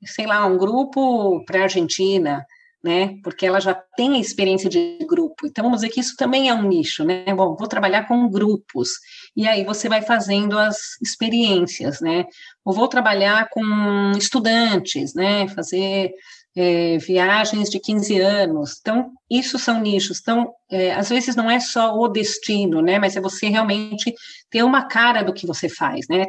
sei 0.04 0.26
lá, 0.26 0.46
um 0.46 0.56
grupo 0.56 1.44
para 1.44 1.60
a 1.60 1.62
Argentina, 1.64 2.44
né? 2.82 3.16
Porque 3.24 3.44
ela 3.44 3.60
já 3.60 3.74
tem 3.96 4.14
a 4.14 4.20
experiência 4.20 4.70
de 4.70 4.98
grupo. 5.08 5.46
Então, 5.46 5.64
vamos 5.64 5.80
dizer 5.80 5.92
que 5.92 6.00
isso 6.00 6.14
também 6.16 6.48
é 6.48 6.54
um 6.54 6.62
nicho, 6.62 7.04
né? 7.04 7.24
Bom, 7.34 7.56
vou 7.56 7.66
trabalhar 7.66 8.06
com 8.06 8.28
grupos. 8.30 8.90
E 9.36 9.46
aí 9.48 9.64
você 9.64 9.88
vai 9.88 10.02
fazendo 10.02 10.58
as 10.58 11.00
experiências, 11.02 12.00
né? 12.00 12.24
Ou 12.64 12.72
vou 12.72 12.88
trabalhar 12.88 13.48
com 13.50 14.12
estudantes, 14.16 15.14
né? 15.14 15.48
Fazer 15.48 16.12
é, 16.60 16.98
viagens 16.98 17.70
de 17.70 17.78
15 17.78 18.18
anos. 18.18 18.78
Então, 18.80 19.12
isso 19.30 19.60
são 19.60 19.80
nichos. 19.80 20.18
Então, 20.20 20.50
é, 20.68 20.92
às 20.92 21.08
vezes 21.08 21.36
não 21.36 21.48
é 21.48 21.60
só 21.60 21.94
o 21.94 22.08
destino, 22.08 22.82
né? 22.82 22.98
Mas 22.98 23.14
é 23.14 23.20
você 23.20 23.48
realmente 23.48 24.12
ter 24.50 24.64
uma 24.64 24.88
cara 24.88 25.22
do 25.22 25.32
que 25.32 25.46
você 25.46 25.68
faz, 25.68 26.06
né? 26.10 26.24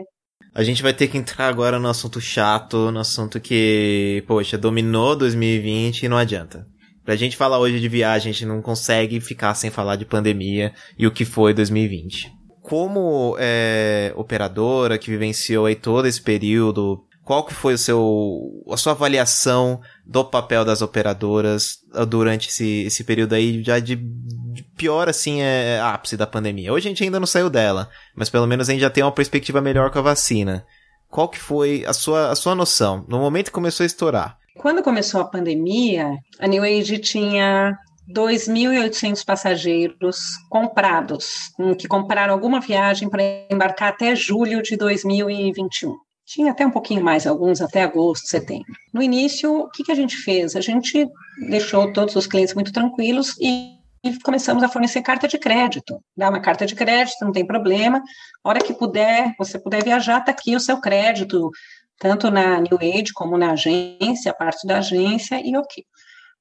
A 0.53 0.63
gente 0.63 0.83
vai 0.83 0.93
ter 0.93 1.07
que 1.07 1.17
entrar 1.17 1.47
agora 1.47 1.79
no 1.79 1.87
assunto 1.87 2.21
chato, 2.21 2.91
no 2.91 2.99
assunto 2.99 3.39
que, 3.39 4.23
poxa, 4.27 4.55
dominou 4.55 5.15
2020 5.15 6.03
e 6.03 6.09
não 6.09 6.17
adianta. 6.17 6.63
Pra 7.03 7.15
gente 7.15 7.35
falar 7.35 7.57
hoje 7.57 7.79
de 7.79 7.89
viagem, 7.89 8.29
a 8.29 8.33
gente 8.33 8.45
não 8.45 8.61
consegue 8.61 9.19
ficar 9.19 9.55
sem 9.55 9.71
falar 9.71 9.95
de 9.95 10.05
pandemia 10.05 10.73
e 10.97 11.07
o 11.07 11.11
que 11.11 11.25
foi 11.25 11.55
2020. 11.55 12.29
Como 12.61 13.35
é, 13.39 14.13
operadora 14.15 14.99
que 14.99 15.09
vivenciou 15.09 15.65
aí 15.65 15.75
todo 15.75 16.07
esse 16.07 16.21
período, 16.21 17.03
qual 17.29 17.43
que 17.43 17.53
foi 17.53 17.75
o 17.75 17.77
seu, 17.77 18.63
a 18.71 18.75
sua 18.75 18.93
avaliação 18.93 19.79
do 20.03 20.25
papel 20.25 20.65
das 20.65 20.81
operadoras 20.81 21.77
uh, 21.93 22.03
durante 22.03 22.49
esse, 22.49 22.85
esse 22.85 23.03
período 23.03 23.33
aí 23.33 23.61
já 23.61 23.77
de, 23.77 23.95
de 23.95 24.63
pior 24.75 25.07
assim 25.07 25.39
é, 25.39 25.75
é, 25.75 25.79
ápice 25.79 26.17
da 26.17 26.25
pandemia. 26.25 26.73
Hoje 26.73 26.87
a 26.87 26.89
gente 26.89 27.03
ainda 27.03 27.19
não 27.19 27.27
saiu 27.27 27.47
dela, 27.47 27.87
mas 28.15 28.31
pelo 28.31 28.47
menos 28.47 28.67
a 28.67 28.71
gente 28.71 28.81
já 28.81 28.89
tem 28.89 29.03
uma 29.03 29.11
perspectiva 29.11 29.61
melhor 29.61 29.91
com 29.91 29.99
a 29.99 30.01
vacina. 30.01 30.65
Qual 31.07 31.29
que 31.29 31.37
foi 31.37 31.85
a 31.85 31.93
sua, 31.93 32.31
a 32.31 32.35
sua 32.35 32.55
noção 32.55 33.05
no 33.07 33.19
momento 33.19 33.49
que 33.49 33.51
começou 33.51 33.83
a 33.83 33.85
estourar? 33.85 34.35
Quando 34.57 34.81
começou 34.81 35.21
a 35.21 35.25
pandemia, 35.25 36.17
a 36.39 36.47
New 36.47 36.63
Age 36.63 36.97
tinha 36.97 37.77
2.800 38.11 39.23
passageiros 39.23 40.17
comprados, 40.49 41.51
que 41.77 41.87
compraram 41.87 42.33
alguma 42.33 42.59
viagem 42.59 43.07
para 43.07 43.21
embarcar 43.51 43.89
até 43.89 44.15
julho 44.15 44.63
de 44.63 44.75
2021. 44.75 45.95
Tinha 46.29 46.51
até 46.51 46.63
um 46.63 46.69
pouquinho 46.69 47.03
mais, 47.03 47.25
alguns 47.25 47.59
até 47.59 47.81
agosto, 47.81 48.27
setembro. 48.27 48.71
No 48.93 49.01
início, 49.01 49.61
o 49.61 49.69
que, 49.71 49.83
que 49.83 49.91
a 49.91 49.95
gente 49.95 50.15
fez? 50.15 50.55
A 50.55 50.61
gente 50.61 51.09
deixou 51.49 51.91
todos 51.91 52.15
os 52.15 52.27
clientes 52.27 52.53
muito 52.53 52.71
tranquilos 52.71 53.35
e, 53.41 53.79
começamos 54.23 54.61
a 54.61 54.69
fornecer 54.69 55.01
carta 55.01 55.27
de 55.27 55.39
crédito. 55.39 55.99
Dá 56.15 56.29
uma 56.29 56.39
carta 56.39 56.67
de 56.67 56.75
crédito, 56.75 57.15
não 57.25 57.31
tem 57.31 57.43
problema. 57.43 58.03
A 58.43 58.49
hora 58.49 58.59
que 58.59 58.75
puder, 58.75 59.33
você 59.39 59.57
puder 59.57 59.83
viajar, 59.83 60.19
está 60.19 60.29
aqui 60.29 60.55
o 60.55 60.59
seu 60.59 60.79
crédito, 60.79 61.49
tanto 61.97 62.29
na 62.29 62.59
New 62.59 62.77
Age 62.79 63.11
como 63.11 63.35
na 63.35 63.53
agência, 63.53 64.29
a 64.29 64.35
parte 64.35 64.67
da 64.67 64.77
agência, 64.77 65.41
e 65.43 65.57
ok. 65.57 65.83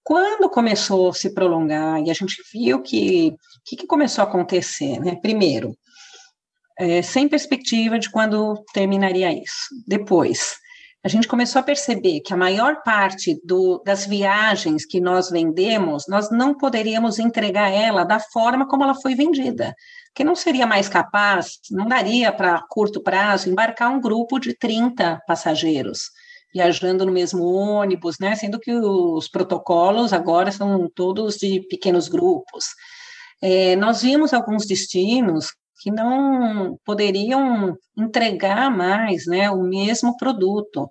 Quando 0.04 0.50
começou 0.50 1.08
a 1.08 1.14
se 1.14 1.32
prolongar 1.32 1.98
e 2.02 2.10
a 2.10 2.14
gente 2.14 2.36
viu 2.52 2.82
que 2.82 3.28
o 3.28 3.36
que, 3.64 3.76
que 3.76 3.86
começou 3.86 4.22
a 4.22 4.26
acontecer, 4.26 5.00
né? 5.00 5.16
Primeiro, 5.16 5.74
é, 6.78 7.02
sem 7.02 7.28
perspectiva 7.28 7.98
de 7.98 8.10
quando 8.10 8.62
terminaria 8.72 9.32
isso. 9.32 9.68
Depois, 9.86 10.56
a 11.02 11.08
gente 11.08 11.28
começou 11.28 11.60
a 11.60 11.62
perceber 11.62 12.20
que 12.20 12.34
a 12.34 12.36
maior 12.36 12.82
parte 12.82 13.40
do, 13.44 13.82
das 13.84 14.06
viagens 14.06 14.84
que 14.84 15.00
nós 15.00 15.30
vendemos, 15.30 16.04
nós 16.08 16.30
não 16.30 16.54
poderíamos 16.54 17.18
entregar 17.18 17.70
ela 17.70 18.04
da 18.04 18.20
forma 18.20 18.66
como 18.66 18.84
ela 18.84 18.94
foi 18.94 19.14
vendida, 19.14 19.74
que 20.14 20.24
não 20.24 20.34
seria 20.34 20.66
mais 20.66 20.88
capaz, 20.88 21.58
não 21.70 21.86
daria 21.86 22.32
para 22.32 22.62
curto 22.68 23.02
prazo 23.02 23.48
embarcar 23.48 23.90
um 23.90 24.00
grupo 24.00 24.38
de 24.38 24.56
30 24.56 25.20
passageiros 25.26 26.10
viajando 26.52 27.04
no 27.04 27.12
mesmo 27.12 27.44
ônibus, 27.44 28.16
né? 28.18 28.34
Sendo 28.34 28.58
que 28.58 28.72
os 28.72 29.28
protocolos 29.28 30.12
agora 30.12 30.50
são 30.50 30.90
todos 30.94 31.36
de 31.36 31.60
pequenos 31.68 32.08
grupos. 32.08 32.64
É, 33.40 33.76
nós 33.76 34.02
vimos 34.02 34.32
alguns 34.32 34.66
destinos 34.66 35.48
que 35.78 35.90
não 35.90 36.78
poderiam 36.84 37.76
entregar 37.96 38.70
mais 38.70 39.26
né, 39.26 39.50
o 39.50 39.62
mesmo 39.62 40.16
produto. 40.16 40.88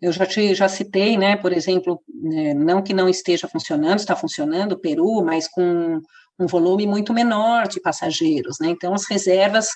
Eu 0.00 0.12
já, 0.12 0.26
te, 0.26 0.54
já 0.54 0.68
citei, 0.68 1.16
né, 1.16 1.36
por 1.36 1.52
exemplo, 1.52 2.00
né, 2.22 2.52
não 2.54 2.82
que 2.82 2.92
não 2.92 3.08
esteja 3.08 3.48
funcionando, 3.48 3.98
está 3.98 4.14
funcionando 4.14 4.72
o 4.72 4.80
Peru, 4.80 5.24
mas 5.24 5.48
com 5.48 6.00
um 6.38 6.46
volume 6.46 6.86
muito 6.86 7.12
menor 7.12 7.68
de 7.68 7.80
passageiros, 7.80 8.56
né? 8.60 8.68
Então, 8.68 8.92
as 8.92 9.08
reservas 9.08 9.68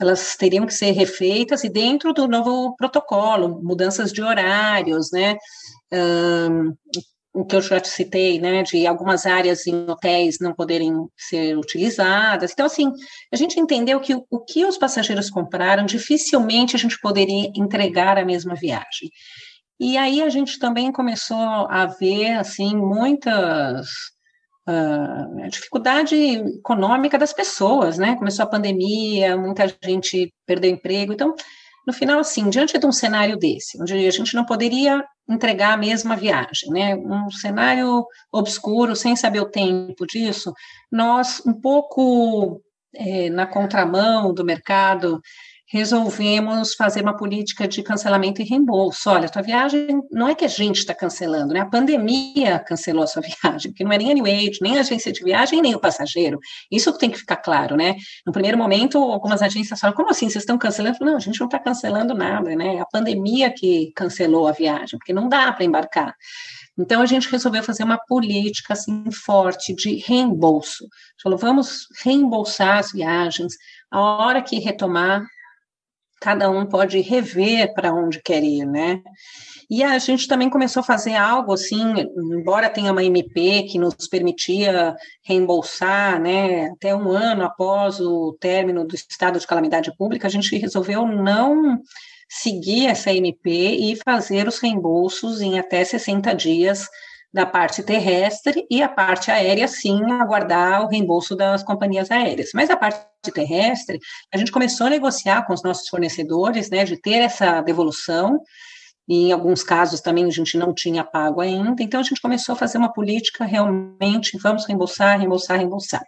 elas 0.00 0.36
teriam 0.36 0.66
que 0.66 0.74
ser 0.74 0.90
refeitas 0.90 1.62
e 1.62 1.68
dentro 1.68 2.12
do 2.12 2.26
novo 2.26 2.74
protocolo, 2.76 3.60
mudanças 3.62 4.12
de 4.12 4.20
horários, 4.22 5.10
né? 5.12 5.36
Um, 5.92 6.74
o 7.34 7.44
que 7.44 7.56
eu 7.56 7.62
já 7.62 7.80
te 7.80 7.88
citei, 7.88 8.38
né, 8.38 8.62
de 8.62 8.86
algumas 8.86 9.24
áreas 9.24 9.66
em 9.66 9.88
hotéis 9.88 10.38
não 10.38 10.54
poderem 10.54 10.92
ser 11.16 11.56
utilizadas. 11.56 12.52
Então, 12.52 12.66
assim, 12.66 12.92
a 13.32 13.36
gente 13.36 13.58
entendeu 13.58 14.00
que 14.00 14.14
o, 14.14 14.26
o 14.30 14.40
que 14.40 14.66
os 14.66 14.76
passageiros 14.76 15.30
compraram, 15.30 15.86
dificilmente 15.86 16.76
a 16.76 16.78
gente 16.78 16.98
poderia 17.00 17.50
entregar 17.56 18.18
a 18.18 18.24
mesma 18.24 18.54
viagem. 18.54 19.10
E 19.80 19.96
aí 19.96 20.22
a 20.22 20.28
gente 20.28 20.58
também 20.58 20.92
começou 20.92 21.66
a 21.70 21.86
ver, 21.86 22.34
assim, 22.34 22.76
muitas 22.76 23.88
uh, 24.68 25.48
dificuldade 25.48 26.14
econômica 26.14 27.18
das 27.18 27.32
pessoas, 27.32 27.98
né? 27.98 28.14
Começou 28.16 28.44
a 28.44 28.48
pandemia, 28.48 29.36
muita 29.36 29.66
gente 29.82 30.32
perdeu 30.46 30.70
emprego, 30.70 31.12
então 31.12 31.34
no 31.86 31.92
final, 31.92 32.20
assim, 32.20 32.48
diante 32.48 32.78
de 32.78 32.86
um 32.86 32.92
cenário 32.92 33.36
desse, 33.36 33.80
onde 33.80 33.94
a 33.94 34.10
gente 34.10 34.34
não 34.34 34.44
poderia 34.44 35.04
entregar 35.28 35.72
a 35.72 35.76
mesma 35.76 36.16
viagem, 36.16 36.70
né? 36.70 36.94
Um 36.96 37.30
cenário 37.30 38.06
obscuro, 38.30 38.96
sem 38.96 39.16
saber 39.16 39.40
o 39.40 39.50
tempo 39.50 40.06
disso, 40.06 40.52
nós, 40.90 41.42
um 41.46 41.52
pouco 41.52 42.60
é, 42.94 43.30
na 43.30 43.46
contramão 43.46 44.34
do 44.34 44.44
mercado, 44.44 45.20
resolvemos 45.72 46.74
fazer 46.74 47.00
uma 47.00 47.16
política 47.16 47.66
de 47.66 47.82
cancelamento 47.82 48.42
e 48.42 48.44
reembolso. 48.44 49.08
Olha, 49.08 49.26
tua 49.26 49.40
viagem 49.40 50.02
não 50.10 50.28
é 50.28 50.34
que 50.34 50.44
a 50.44 50.48
gente 50.48 50.76
está 50.76 50.94
cancelando, 50.94 51.54
né? 51.54 51.60
A 51.60 51.66
pandemia 51.66 52.58
cancelou 52.58 53.02
a 53.02 53.06
sua 53.06 53.22
viagem, 53.42 53.72
porque 53.72 53.82
não 53.82 53.90
é 53.90 53.96
nem 53.96 54.10
a 54.10 54.14
New 54.14 54.26
Age, 54.26 54.58
nem 54.60 54.76
a 54.76 54.80
agência 54.80 55.10
de 55.10 55.24
viagem, 55.24 55.62
nem 55.62 55.74
o 55.74 55.80
passageiro. 55.80 56.38
Isso 56.70 56.92
tem 56.98 57.10
que 57.10 57.16
ficar 57.16 57.36
claro, 57.36 57.74
né? 57.74 57.96
No 58.26 58.32
primeiro 58.34 58.58
momento, 58.58 58.98
algumas 58.98 59.40
agências 59.40 59.80
falam, 59.80 59.96
como 59.96 60.10
assim, 60.10 60.28
vocês 60.28 60.42
estão 60.42 60.58
cancelando? 60.58 60.98
Não, 61.00 61.16
a 61.16 61.20
gente 61.20 61.40
não 61.40 61.46
está 61.46 61.58
cancelando 61.58 62.12
nada, 62.12 62.54
né? 62.54 62.76
É 62.76 62.80
a 62.80 62.86
pandemia 62.86 63.50
que 63.50 63.92
cancelou 63.96 64.46
a 64.46 64.52
viagem, 64.52 64.98
porque 64.98 65.14
não 65.14 65.26
dá 65.26 65.50
para 65.52 65.64
embarcar. 65.64 66.14
Então, 66.78 67.00
a 67.00 67.06
gente 67.06 67.30
resolveu 67.30 67.62
fazer 67.62 67.82
uma 67.84 67.98
política 67.98 68.74
assim 68.74 69.10
forte 69.10 69.74
de 69.74 69.96
reembolso. 69.96 70.86
Falou, 71.22 71.38
vamos 71.38 71.86
reembolsar 72.04 72.78
as 72.78 72.92
viagens. 72.92 73.54
A 73.90 74.00
hora 74.00 74.42
que 74.42 74.58
retomar, 74.58 75.22
cada 76.22 76.48
um 76.48 76.64
pode 76.64 77.00
rever 77.00 77.74
para 77.74 77.92
onde 77.92 78.22
quer 78.22 78.44
ir, 78.44 78.64
né? 78.64 79.02
E 79.68 79.82
a 79.82 79.98
gente 79.98 80.28
também 80.28 80.48
começou 80.48 80.80
a 80.80 80.84
fazer 80.84 81.16
algo 81.16 81.52
assim, 81.52 81.82
embora 82.16 82.70
tenha 82.70 82.92
uma 82.92 83.02
MP 83.02 83.64
que 83.64 83.76
nos 83.76 84.06
permitia 84.08 84.94
reembolsar, 85.24 86.20
né, 86.20 86.66
até 86.66 86.94
um 86.94 87.10
ano 87.10 87.42
após 87.42 87.98
o 87.98 88.36
término 88.38 88.86
do 88.86 88.94
estado 88.94 89.40
de 89.40 89.46
calamidade 89.46 89.92
pública, 89.96 90.28
a 90.28 90.30
gente 90.30 90.56
resolveu 90.56 91.06
não 91.06 91.80
seguir 92.28 92.86
essa 92.86 93.12
MP 93.12 93.50
e 93.50 93.98
fazer 94.04 94.46
os 94.46 94.58
reembolsos 94.58 95.40
em 95.40 95.58
até 95.58 95.84
60 95.84 96.34
dias 96.34 96.86
da 97.32 97.46
parte 97.46 97.82
terrestre 97.82 98.66
e 98.70 98.82
a 98.82 98.88
parte 98.88 99.30
aérea, 99.30 99.66
sim, 99.66 100.02
aguardar 100.20 100.84
o 100.84 100.88
reembolso 100.88 101.34
das 101.34 101.62
companhias 101.62 102.10
aéreas. 102.10 102.50
Mas 102.54 102.68
a 102.68 102.76
parte 102.76 103.06
terrestre, 103.32 103.98
a 104.32 104.36
gente 104.36 104.52
começou 104.52 104.86
a 104.86 104.90
negociar 104.90 105.46
com 105.46 105.54
os 105.54 105.62
nossos 105.62 105.88
fornecedores, 105.88 106.68
né, 106.68 106.84
de 106.84 107.00
ter 107.00 107.22
essa 107.22 107.62
devolução, 107.62 108.40
e 109.08 109.28
em 109.28 109.32
alguns 109.32 109.62
casos 109.62 110.00
também 110.00 110.24
a 110.26 110.30
gente 110.30 110.56
não 110.56 110.74
tinha 110.74 111.02
pago 111.02 111.40
ainda, 111.40 111.82
então 111.82 112.00
a 112.00 112.04
gente 112.04 112.20
começou 112.20 112.54
a 112.54 112.58
fazer 112.58 112.78
uma 112.78 112.92
política 112.92 113.44
realmente, 113.44 114.38
vamos 114.38 114.66
reembolsar, 114.66 115.18
reembolsar, 115.18 115.58
reembolsar. 115.58 116.02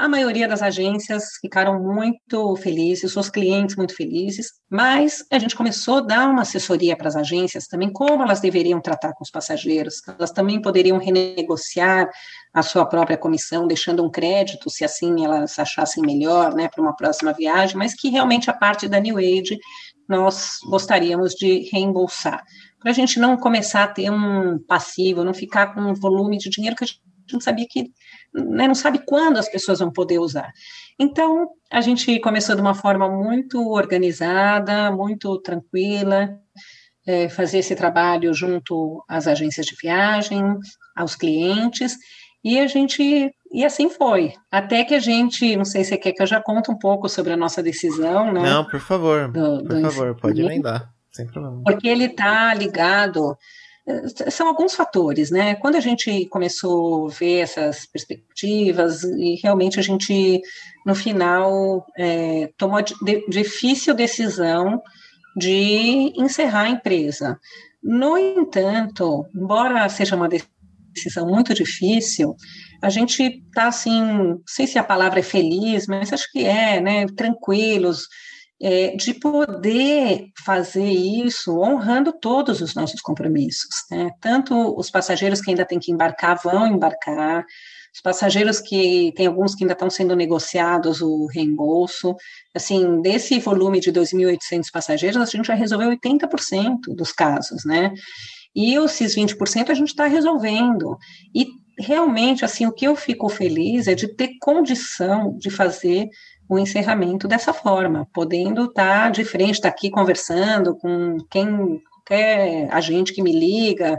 A 0.00 0.08
maioria 0.08 0.48
das 0.48 0.62
agências 0.62 1.24
ficaram 1.42 1.78
muito 1.78 2.56
felizes, 2.56 3.14
os 3.16 3.28
clientes 3.28 3.76
muito 3.76 3.94
felizes, 3.94 4.52
mas 4.70 5.22
a 5.30 5.38
gente 5.38 5.54
começou 5.54 5.98
a 5.98 6.00
dar 6.00 6.26
uma 6.26 6.40
assessoria 6.40 6.96
para 6.96 7.08
as 7.08 7.16
agências 7.16 7.66
também, 7.66 7.92
como 7.92 8.22
elas 8.22 8.40
deveriam 8.40 8.80
tratar 8.80 9.12
com 9.12 9.22
os 9.22 9.30
passageiros, 9.30 9.96
elas 10.08 10.30
também 10.30 10.58
poderiam 10.62 10.96
renegociar 10.96 12.08
a 12.54 12.62
sua 12.62 12.86
própria 12.86 13.18
comissão, 13.18 13.66
deixando 13.66 14.02
um 14.02 14.10
crédito, 14.10 14.70
se 14.70 14.86
assim 14.86 15.22
elas 15.22 15.58
achassem 15.58 16.02
melhor, 16.02 16.54
né, 16.54 16.66
para 16.66 16.80
uma 16.80 16.96
próxima 16.96 17.34
viagem, 17.34 17.76
mas 17.76 17.92
que 17.92 18.08
realmente 18.08 18.48
a 18.48 18.54
parte 18.54 18.88
da 18.88 18.98
New 18.98 19.18
Age 19.18 19.58
nós 20.08 20.60
gostaríamos 20.64 21.34
de 21.34 21.68
reembolsar, 21.70 22.42
para 22.80 22.90
a 22.90 22.94
gente 22.94 23.20
não 23.20 23.36
começar 23.36 23.84
a 23.84 23.88
ter 23.88 24.08
um 24.08 24.58
passivo, 24.66 25.24
não 25.24 25.34
ficar 25.34 25.74
com 25.74 25.82
um 25.82 25.92
volume 25.92 26.38
de 26.38 26.48
dinheiro 26.48 26.74
que 26.74 26.84
a 26.84 26.86
gente 26.86 27.02
não 27.30 27.40
sabia 27.40 27.66
que 27.68 27.90
né, 28.32 28.66
não 28.66 28.74
sabe 28.74 29.00
quando 29.04 29.38
as 29.38 29.48
pessoas 29.48 29.80
vão 29.80 29.90
poder 29.90 30.18
usar. 30.18 30.52
Então, 30.98 31.48
a 31.70 31.80
gente 31.80 32.18
começou 32.20 32.54
de 32.54 32.60
uma 32.60 32.74
forma 32.74 33.08
muito 33.08 33.70
organizada, 33.70 34.90
muito 34.90 35.38
tranquila, 35.40 36.38
é, 37.06 37.28
fazer 37.28 37.58
esse 37.58 37.74
trabalho 37.74 38.32
junto 38.34 39.02
às 39.08 39.26
agências 39.26 39.66
de 39.66 39.74
viagem, 39.80 40.58
aos 40.94 41.16
clientes, 41.16 41.96
e 42.42 42.58
a 42.58 42.66
gente, 42.66 43.34
e 43.52 43.64
assim 43.64 43.90
foi. 43.90 44.32
Até 44.50 44.84
que 44.84 44.94
a 44.94 45.00
gente, 45.00 45.56
não 45.56 45.64
sei 45.64 45.84
se 45.84 45.90
você 45.90 45.98
quer 45.98 46.12
que 46.12 46.22
eu 46.22 46.26
já 46.26 46.40
conte 46.40 46.70
um 46.70 46.78
pouco 46.78 47.08
sobre 47.08 47.32
a 47.32 47.36
nossa 47.36 47.62
decisão, 47.62 48.32
né? 48.32 48.40
Não, 48.40 48.64
por 48.64 48.80
favor, 48.80 49.30
do, 49.30 49.64
por 49.64 49.80
favor, 49.80 50.16
pode 50.16 50.40
emendar, 50.40 50.90
sem 51.10 51.26
problema. 51.26 51.62
Porque 51.64 51.88
ele 51.88 52.04
está 52.04 52.54
ligado 52.54 53.36
são 54.30 54.48
alguns 54.48 54.74
fatores, 54.74 55.30
né? 55.30 55.54
Quando 55.56 55.76
a 55.76 55.80
gente 55.80 56.26
começou 56.26 57.06
a 57.06 57.10
ver 57.10 57.40
essas 57.40 57.86
perspectivas, 57.86 59.02
e 59.04 59.38
realmente 59.42 59.78
a 59.78 59.82
gente, 59.82 60.40
no 60.86 60.94
final, 60.94 61.86
é, 61.96 62.50
tomou 62.56 62.78
a 62.78 62.84
difícil 63.28 63.94
decisão 63.94 64.82
de 65.36 66.12
encerrar 66.16 66.62
a 66.62 66.70
empresa. 66.70 67.38
No 67.82 68.18
entanto, 68.18 69.24
embora 69.34 69.88
seja 69.88 70.16
uma 70.16 70.28
decisão 70.28 71.26
muito 71.26 71.54
difícil, 71.54 72.36
a 72.82 72.90
gente 72.90 73.22
está 73.22 73.68
assim, 73.68 74.02
não 74.02 74.40
sei 74.46 74.66
se 74.66 74.78
a 74.78 74.84
palavra 74.84 75.20
é 75.20 75.22
feliz, 75.22 75.86
mas 75.86 76.12
acho 76.12 76.30
que 76.32 76.44
é, 76.44 76.80
né? 76.80 77.06
Tranquilos, 77.16 78.06
é, 78.62 78.94
de 78.94 79.14
poder 79.14 80.26
fazer 80.44 80.90
isso 80.90 81.58
honrando 81.58 82.12
todos 82.12 82.60
os 82.60 82.74
nossos 82.74 83.00
compromissos. 83.00 83.70
Né? 83.90 84.10
Tanto 84.20 84.78
os 84.78 84.90
passageiros 84.90 85.40
que 85.40 85.50
ainda 85.50 85.64
têm 85.64 85.78
que 85.78 85.90
embarcar 85.90 86.38
vão 86.42 86.66
embarcar, 86.66 87.44
os 87.92 88.00
passageiros 88.00 88.60
que 88.60 89.12
tem 89.16 89.26
alguns 89.26 89.54
que 89.54 89.64
ainda 89.64 89.72
estão 89.72 89.90
sendo 89.90 90.14
negociados 90.14 91.00
o 91.00 91.26
reembolso. 91.26 92.14
Assim, 92.54 93.00
desse 93.00 93.38
volume 93.40 93.80
de 93.80 93.90
2.800 93.92 94.66
passageiros, 94.72 95.16
a 95.20 95.24
gente 95.24 95.46
já 95.46 95.54
resolveu 95.54 95.90
80% 95.90 96.94
dos 96.94 97.12
casos, 97.12 97.64
né? 97.64 97.92
E 98.54 98.74
esses 98.74 99.16
20% 99.16 99.70
a 99.70 99.74
gente 99.74 99.88
está 99.88 100.06
resolvendo. 100.06 100.96
E 101.34 101.46
realmente, 101.78 102.44
assim, 102.44 102.66
o 102.66 102.72
que 102.72 102.86
eu 102.86 102.94
fico 102.94 103.28
feliz 103.28 103.88
é 103.88 103.94
de 103.94 104.08
ter 104.14 104.30
condição 104.40 105.36
de 105.38 105.50
fazer 105.50 106.08
o 106.50 106.58
encerramento 106.58 107.28
dessa 107.28 107.52
forma, 107.52 108.08
podendo 108.12 108.64
estar 108.64 109.04
tá 109.04 109.10
de 109.10 109.24
frente, 109.24 109.52
estar 109.52 109.68
tá 109.70 109.74
aqui 109.74 109.88
conversando 109.88 110.76
com 110.76 111.16
quem 111.30 111.80
quer, 112.04 112.68
a 112.72 112.80
gente 112.80 113.12
que 113.12 113.22
me 113.22 113.32
liga, 113.32 113.96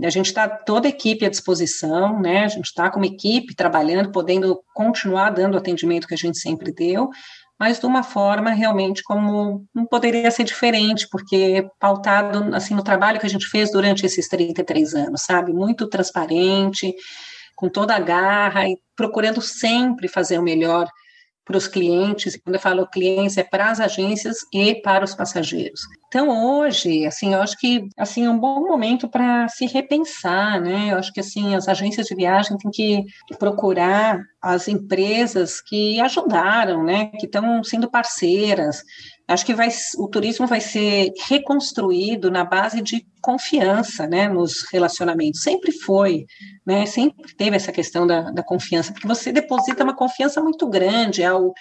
a 0.00 0.10
gente 0.10 0.26
está 0.26 0.48
toda 0.48 0.86
a 0.86 0.90
equipe 0.90 1.26
à 1.26 1.28
disposição, 1.28 2.20
né? 2.20 2.44
A 2.44 2.48
gente 2.48 2.66
está 2.66 2.88
com 2.88 3.00
uma 3.00 3.06
equipe 3.06 3.52
trabalhando, 3.52 4.12
podendo 4.12 4.60
continuar 4.72 5.30
dando 5.30 5.54
o 5.54 5.58
atendimento 5.58 6.06
que 6.06 6.14
a 6.14 6.18
gente 6.18 6.38
sempre 6.38 6.72
deu, 6.72 7.10
mas 7.58 7.80
de 7.80 7.86
uma 7.86 8.04
forma 8.04 8.50
realmente 8.50 9.02
como 9.02 9.64
não 9.74 9.84
poderia 9.84 10.30
ser 10.30 10.44
diferente, 10.44 11.08
porque 11.10 11.68
pautado 11.80 12.54
assim 12.54 12.76
no 12.76 12.84
trabalho 12.84 13.18
que 13.18 13.26
a 13.26 13.30
gente 13.30 13.46
fez 13.46 13.72
durante 13.72 14.06
esses 14.06 14.28
33 14.28 14.94
anos, 14.94 15.22
sabe? 15.24 15.52
Muito 15.52 15.88
transparente, 15.88 16.94
com 17.56 17.68
toda 17.68 17.96
a 17.96 18.00
garra 18.00 18.68
e 18.68 18.78
procurando 18.94 19.42
sempre 19.42 20.06
fazer 20.06 20.38
o 20.38 20.42
melhor 20.44 20.86
para 21.48 21.56
os 21.56 21.66
clientes, 21.66 22.34
e 22.34 22.40
quando 22.40 22.56
eu 22.56 22.60
falo 22.60 22.86
clientes, 22.86 23.38
é 23.38 23.42
para 23.42 23.70
as 23.70 23.80
agências 23.80 24.36
e 24.52 24.74
para 24.82 25.02
os 25.02 25.14
passageiros. 25.14 25.80
Então, 26.06 26.28
hoje, 26.28 27.06
assim, 27.06 27.32
eu 27.32 27.40
acho 27.40 27.56
que, 27.58 27.88
assim, 27.96 28.26
é 28.26 28.30
um 28.30 28.38
bom 28.38 28.60
momento 28.60 29.08
para 29.08 29.48
se 29.48 29.66
repensar, 29.66 30.60
né? 30.60 30.92
Eu 30.92 30.98
acho 30.98 31.10
que, 31.10 31.20
assim, 31.20 31.54
as 31.54 31.66
agências 31.66 32.06
de 32.06 32.14
viagem 32.14 32.56
têm 32.58 32.70
que 32.70 33.04
procurar 33.38 34.20
as 34.42 34.68
empresas 34.68 35.60
que 35.60 35.98
ajudaram, 36.00 36.84
né? 36.84 37.06
Que 37.18 37.24
estão 37.24 37.64
sendo 37.64 37.90
parceiras, 37.90 38.82
Acho 39.28 39.44
que 39.44 39.54
vai, 39.54 39.68
o 39.98 40.08
turismo 40.08 40.46
vai 40.46 40.58
ser 40.58 41.12
reconstruído 41.28 42.30
na 42.30 42.44
base 42.44 42.80
de 42.80 43.06
confiança, 43.20 44.06
né, 44.06 44.26
nos 44.26 44.66
relacionamentos. 44.72 45.42
Sempre 45.42 45.70
foi, 45.70 46.24
né, 46.68 46.84
sempre 46.84 47.34
teve 47.34 47.56
essa 47.56 47.72
questão 47.72 48.06
da, 48.06 48.30
da 48.30 48.42
confiança, 48.42 48.92
porque 48.92 49.08
você 49.08 49.32
deposita 49.32 49.82
uma 49.82 49.96
confiança 49.96 50.38
muito 50.42 50.68
grande 50.68 51.24
ao 51.24 51.54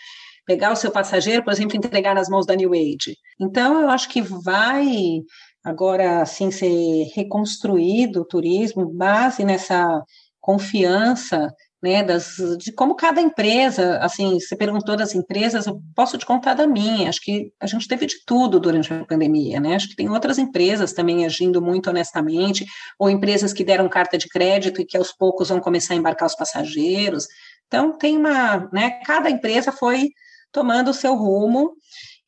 pegar 0.45 0.73
o 0.73 0.75
seu 0.75 0.91
passageiro, 0.91 1.45
por 1.45 1.53
exemplo, 1.53 1.77
entregar 1.77 2.13
nas 2.13 2.27
mãos 2.27 2.45
da 2.45 2.53
New 2.53 2.73
Age. 2.73 3.15
Então, 3.39 3.79
eu 3.79 3.89
acho 3.89 4.09
que 4.09 4.21
vai 4.21 5.21
agora, 5.63 6.21
assim, 6.21 6.51
ser 6.51 7.05
reconstruído 7.15 8.19
o 8.19 8.25
turismo, 8.25 8.85
base 8.85 9.45
nessa 9.45 10.03
confiança 10.41 11.53
né, 11.87 12.03
das, 12.03 12.35
de 12.57 12.71
como 12.71 12.95
cada 12.95 13.21
empresa, 13.21 13.97
assim, 13.99 14.39
você 14.39 14.55
perguntou 14.55 14.95
das 14.97 15.15
empresas, 15.15 15.65
eu 15.65 15.81
posso 15.95 16.17
te 16.17 16.25
contar 16.25 16.53
da 16.53 16.67
minha, 16.67 17.07
acho 17.07 17.21
que 17.21 17.51
a 17.59 17.65
gente 17.65 17.87
teve 17.87 18.05
de 18.05 18.15
tudo 18.25 18.59
durante 18.59 18.93
a 18.93 19.05
pandemia, 19.05 19.59
né, 19.59 19.75
acho 19.75 19.89
que 19.89 19.95
tem 19.95 20.09
outras 20.09 20.37
empresas 20.37 20.91
também 20.91 21.25
agindo 21.25 21.61
muito 21.61 21.89
honestamente, 21.89 22.65
ou 22.99 23.09
empresas 23.09 23.53
que 23.53 23.63
deram 23.63 23.87
carta 23.87 24.17
de 24.17 24.27
crédito 24.27 24.81
e 24.81 24.85
que 24.85 24.97
aos 24.97 25.13
poucos 25.13 25.49
vão 25.49 25.59
começar 25.59 25.93
a 25.93 25.97
embarcar 25.97 26.27
os 26.27 26.35
passageiros, 26.35 27.25
então 27.67 27.97
tem 27.97 28.17
uma, 28.17 28.69
né, 28.73 28.99
cada 29.05 29.29
empresa 29.29 29.71
foi 29.71 30.09
tomando 30.51 30.89
o 30.91 30.93
seu 30.93 31.15
rumo, 31.15 31.73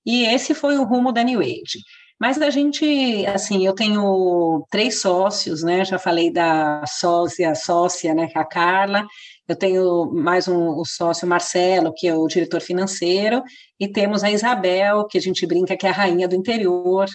e 0.06 0.26
esse 0.26 0.54
foi 0.54 0.78
o 0.78 0.84
rumo 0.84 1.12
da 1.12 1.24
New 1.24 1.40
Age. 1.42 1.80
Mas 2.20 2.42
a 2.42 2.50
gente, 2.50 3.26
assim, 3.28 3.66
eu 3.66 3.74
tenho 3.74 4.66
três 4.70 5.00
sócios, 5.00 5.64
né? 5.64 5.86
Já 5.86 5.98
falei 5.98 6.30
da 6.32 6.84
sócia, 6.86 7.56
sócia, 7.56 8.14
né? 8.14 8.30
É 8.36 8.40
a 8.40 8.44
Carla, 8.44 9.08
eu 9.50 9.56
tenho 9.56 10.12
mais 10.14 10.48
um 10.48 10.78
o 10.78 10.86
sócio 10.86 11.28
Marcelo, 11.28 11.92
que 11.92 12.08
é 12.08 12.14
o 12.16 12.28
diretor 12.28 12.62
financeiro, 12.62 13.42
e 13.80 13.88
temos 13.88 14.24
a 14.24 14.30
Isabel, 14.30 15.08
que 15.08 15.18
a 15.18 15.22
gente 15.22 15.46
brinca 15.48 15.76
que 15.76 15.88
é 15.88 15.90
a 15.90 15.94
rainha 15.94 16.28
do 16.28 16.36
interior, 16.36 17.08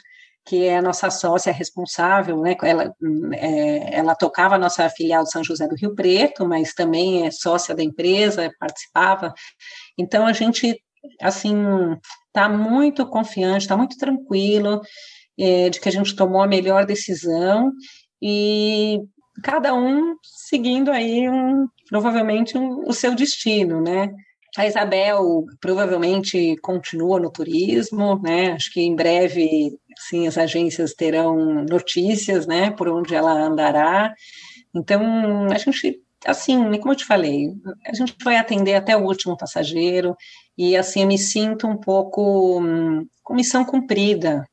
que 0.44 0.64
é 0.66 0.78
a 0.78 0.82
nossa 0.82 1.10
sócia 1.10 1.52
responsável, 1.52 2.40
né? 2.40 2.56
Ela, 2.60 2.92
é, 3.34 3.98
ela 3.98 4.16
tocava 4.16 4.56
a 4.56 4.58
nossa 4.58 4.88
filial 4.90 5.22
de 5.22 5.30
São 5.30 5.44
José 5.44 5.68
do 5.68 5.76
Rio 5.76 5.94
Preto, 5.94 6.44
mas 6.44 6.74
também 6.74 7.24
é 7.24 7.30
sócia 7.30 7.72
da 7.72 7.84
empresa, 7.84 8.50
participava. 8.58 9.32
Então 9.96 10.26
a 10.26 10.32
gente 10.32 10.76
assim 11.22 11.54
está 12.26 12.48
muito 12.48 13.06
confiante, 13.06 13.60
está 13.62 13.76
muito 13.76 13.96
tranquilo 13.96 14.80
é, 15.38 15.70
de 15.70 15.80
que 15.80 15.88
a 15.88 15.92
gente 15.92 16.16
tomou 16.16 16.42
a 16.42 16.48
melhor 16.48 16.84
decisão 16.84 17.70
e 18.20 19.00
cada 19.42 19.72
um 19.74 20.16
seguindo 20.22 20.90
aí 20.90 21.28
um, 21.28 21.66
provavelmente 21.88 22.56
um, 22.56 22.88
o 22.88 22.92
seu 22.92 23.14
destino, 23.14 23.80
né? 23.80 24.10
A 24.56 24.66
Isabel 24.66 25.44
provavelmente 25.60 26.56
continua 26.62 27.18
no 27.18 27.30
turismo, 27.30 28.20
né? 28.22 28.52
Acho 28.52 28.72
que 28.72 28.80
em 28.80 28.94
breve, 28.94 29.76
sim, 30.08 30.26
as 30.28 30.38
agências 30.38 30.94
terão 30.94 31.64
notícias, 31.64 32.46
né? 32.46 32.70
Por 32.70 32.88
onde 32.88 33.14
ela 33.14 33.32
andará. 33.32 34.14
Então, 34.74 35.46
a 35.50 35.58
gente, 35.58 36.00
assim, 36.24 36.56
como 36.78 36.92
eu 36.92 36.96
te 36.96 37.04
falei, 37.04 37.48
a 37.86 37.94
gente 37.94 38.14
vai 38.22 38.36
atender 38.36 38.74
até 38.74 38.96
o 38.96 39.04
último 39.04 39.36
passageiro 39.36 40.16
e, 40.56 40.76
assim, 40.76 41.02
eu 41.02 41.08
me 41.08 41.18
sinto 41.18 41.66
um 41.66 41.76
pouco 41.76 42.60
hum, 42.60 43.06
com 43.24 43.34
missão 43.34 43.64
cumprida, 43.64 44.44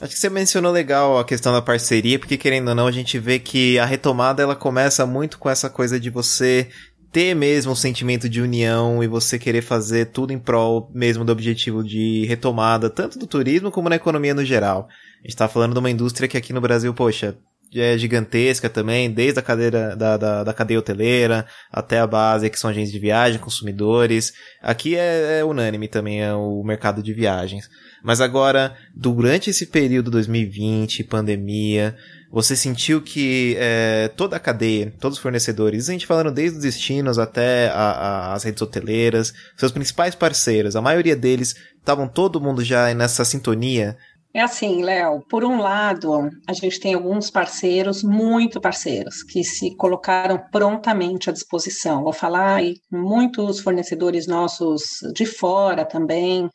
Acho 0.00 0.14
que 0.14 0.18
você 0.18 0.30
mencionou 0.30 0.72
legal 0.72 1.18
a 1.18 1.24
questão 1.24 1.52
da 1.52 1.60
parceria, 1.60 2.18
porque 2.18 2.38
querendo 2.38 2.68
ou 2.68 2.74
não, 2.74 2.86
a 2.86 2.92
gente 2.92 3.18
vê 3.18 3.38
que 3.38 3.78
a 3.78 3.84
retomada 3.84 4.42
ela 4.42 4.56
começa 4.56 5.04
muito 5.04 5.38
com 5.38 5.50
essa 5.50 5.68
coisa 5.68 6.00
de 6.00 6.08
você 6.08 6.70
ter 7.12 7.34
mesmo 7.34 7.72
um 7.72 7.76
sentimento 7.76 8.26
de 8.26 8.40
união 8.40 9.02
e 9.02 9.06
você 9.06 9.38
querer 9.38 9.60
fazer 9.60 10.06
tudo 10.06 10.32
em 10.32 10.38
prol 10.38 10.90
mesmo 10.94 11.22
do 11.22 11.32
objetivo 11.32 11.84
de 11.84 12.24
retomada, 12.26 12.88
tanto 12.88 13.18
do 13.18 13.26
turismo 13.26 13.70
como 13.70 13.90
na 13.90 13.96
economia 13.96 14.32
no 14.32 14.44
geral. 14.44 14.88
A 15.22 15.28
gente 15.28 15.36
tá 15.36 15.48
falando 15.48 15.74
de 15.74 15.78
uma 15.78 15.90
indústria 15.90 16.28
que 16.28 16.36
aqui 16.36 16.52
no 16.52 16.62
Brasil, 16.62 16.94
poxa, 16.94 17.36
é 17.74 17.96
gigantesca 17.96 18.68
também, 18.68 19.10
desde 19.10 19.38
a 19.38 19.42
cadeira 19.42 19.94
da, 19.94 20.16
da, 20.16 20.44
da, 20.44 20.52
cadeia 20.52 20.78
hoteleira 20.78 21.46
até 21.70 22.00
a 22.00 22.06
base, 22.06 22.50
que 22.50 22.58
são 22.58 22.70
agentes 22.70 22.90
de 22.90 22.98
viagem, 22.98 23.38
consumidores. 23.38 24.32
Aqui 24.60 24.96
é, 24.96 25.38
é, 25.38 25.44
unânime 25.44 25.86
também 25.86 26.22
é 26.22 26.34
o 26.34 26.62
mercado 26.64 27.02
de 27.02 27.12
viagens. 27.12 27.68
Mas 28.02 28.20
agora, 28.20 28.74
durante 28.94 29.50
esse 29.50 29.66
período 29.66 30.10
2020, 30.10 31.04
pandemia, 31.04 31.94
você 32.32 32.56
sentiu 32.56 33.02
que 33.02 33.56
é, 33.58 34.08
toda 34.16 34.36
a 34.36 34.40
cadeia, 34.40 34.92
todos 34.98 35.18
os 35.18 35.22
fornecedores, 35.22 35.88
a 35.88 35.92
gente 35.92 36.06
falando 36.06 36.32
desde 36.32 36.58
os 36.58 36.62
destinos 36.62 37.18
até 37.18 37.68
a, 37.68 37.90
a, 37.90 38.32
as 38.34 38.44
redes 38.44 38.62
hoteleiras, 38.62 39.32
seus 39.56 39.72
principais 39.72 40.14
parceiros, 40.14 40.76
a 40.76 40.80
maioria 40.80 41.16
deles 41.16 41.54
estavam 41.78 42.06
todo 42.06 42.40
mundo 42.40 42.64
já 42.64 42.92
nessa 42.94 43.24
sintonia 43.24 43.96
é 44.32 44.40
assim, 44.40 44.82
Léo, 44.82 45.24
por 45.28 45.44
um 45.44 45.58
lado, 45.58 46.30
a 46.46 46.52
gente 46.52 46.78
tem 46.78 46.94
alguns 46.94 47.30
parceiros, 47.30 48.04
muito 48.04 48.60
parceiros, 48.60 49.24
que 49.24 49.42
se 49.42 49.74
colocaram 49.76 50.38
prontamente 50.52 51.28
à 51.28 51.32
disposição. 51.32 52.04
Vou 52.04 52.12
falar 52.12 52.62
e 52.62 52.74
muitos 52.90 53.58
fornecedores 53.58 54.28
nossos 54.28 55.00
de 55.14 55.26
fora 55.26 55.84
também, 55.84 56.48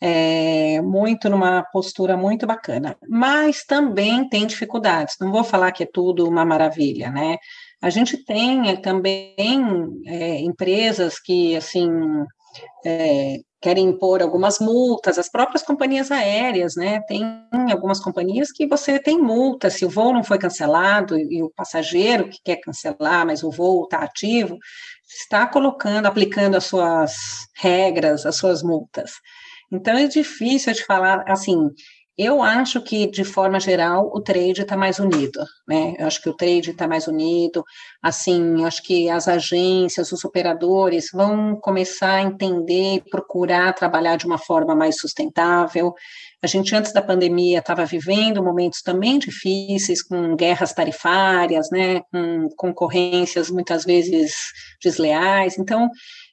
é, 0.00 0.80
muito 0.82 1.30
numa 1.30 1.62
postura 1.72 2.16
muito 2.16 2.46
bacana. 2.46 2.94
Mas 3.08 3.64
também 3.64 4.28
tem 4.28 4.46
dificuldades. 4.46 5.16
Não 5.20 5.32
vou 5.32 5.42
falar 5.42 5.72
que 5.72 5.84
é 5.84 5.88
tudo 5.90 6.28
uma 6.28 6.44
maravilha, 6.44 7.10
né? 7.10 7.38
A 7.80 7.90
gente 7.90 8.22
tem 8.24 8.68
é, 8.70 8.76
também 8.76 9.34
é, 10.06 10.40
empresas 10.40 11.18
que, 11.18 11.56
assim, 11.56 11.88
é, 12.84 13.38
querem 13.60 13.86
impor 13.86 14.22
algumas 14.22 14.60
multas, 14.60 15.18
as 15.18 15.28
próprias 15.28 15.62
companhias 15.62 16.10
aéreas, 16.12 16.76
né? 16.76 17.00
Tem 17.08 17.24
algumas 17.70 18.00
companhias 18.00 18.52
que 18.52 18.66
você 18.66 18.98
tem 19.00 19.20
multa 19.20 19.68
se 19.68 19.84
o 19.84 19.90
voo 19.90 20.12
não 20.12 20.22
foi 20.22 20.38
cancelado 20.38 21.18
e 21.18 21.42
o 21.42 21.50
passageiro 21.50 22.28
que 22.28 22.38
quer 22.44 22.56
cancelar, 22.56 23.26
mas 23.26 23.42
o 23.42 23.50
voo 23.50 23.84
está 23.84 23.98
ativo, 23.98 24.56
está 25.08 25.46
colocando, 25.46 26.06
aplicando 26.06 26.56
as 26.56 26.64
suas 26.64 27.12
regras, 27.56 28.24
as 28.24 28.36
suas 28.36 28.62
multas. 28.62 29.12
Então 29.72 29.96
é 29.96 30.06
difícil 30.06 30.72
de 30.72 30.84
falar 30.84 31.24
assim. 31.26 31.58
Eu 32.20 32.42
acho 32.42 32.82
que, 32.82 33.06
de 33.06 33.22
forma 33.22 33.60
geral, 33.60 34.10
o 34.12 34.20
trade 34.20 34.62
está 34.62 34.76
mais 34.76 34.98
unido, 34.98 35.38
né? 35.68 35.94
Eu 35.96 36.08
acho 36.08 36.20
que 36.20 36.28
o 36.28 36.34
trade 36.34 36.72
está 36.72 36.88
mais 36.88 37.06
unido, 37.06 37.64
assim, 38.02 38.64
acho 38.64 38.82
que 38.82 39.08
as 39.08 39.28
agências, 39.28 40.10
os 40.10 40.24
operadores 40.24 41.10
vão 41.12 41.54
começar 41.54 42.14
a 42.16 42.22
entender 42.22 42.96
e 42.96 43.04
procurar 43.08 43.72
trabalhar 43.72 44.16
de 44.16 44.26
uma 44.26 44.36
forma 44.36 44.74
mais 44.74 44.98
sustentável. 44.98 45.94
A 46.42 46.48
gente, 46.48 46.74
antes 46.74 46.92
da 46.92 47.00
pandemia, 47.00 47.60
estava 47.60 47.86
vivendo 47.86 48.42
momentos 48.42 48.82
também 48.82 49.20
difíceis, 49.20 50.02
com 50.02 50.34
guerras 50.34 50.72
tarifárias, 50.72 51.70
né? 51.70 52.00
Com 52.10 52.48
concorrências 52.56 53.48
muitas 53.48 53.84
vezes 53.84 54.34
desleais. 54.82 55.56
Então, 55.56 55.88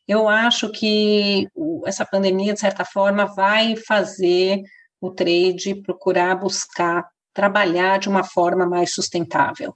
eu 0.07 0.27
acho 0.27 0.71
que 0.71 1.47
essa 1.85 2.05
pandemia, 2.05 2.53
de 2.53 2.59
certa 2.59 2.83
forma, 2.83 3.25
vai 3.35 3.75
fazer 3.75 4.61
o 5.05 5.11
trade 5.11 5.75
procurar 5.75 6.35
buscar 6.35 7.07
trabalhar 7.33 7.99
de 7.99 8.07
uma 8.07 8.23
forma 8.23 8.65
mais 8.65 8.93
sustentável. 8.93 9.75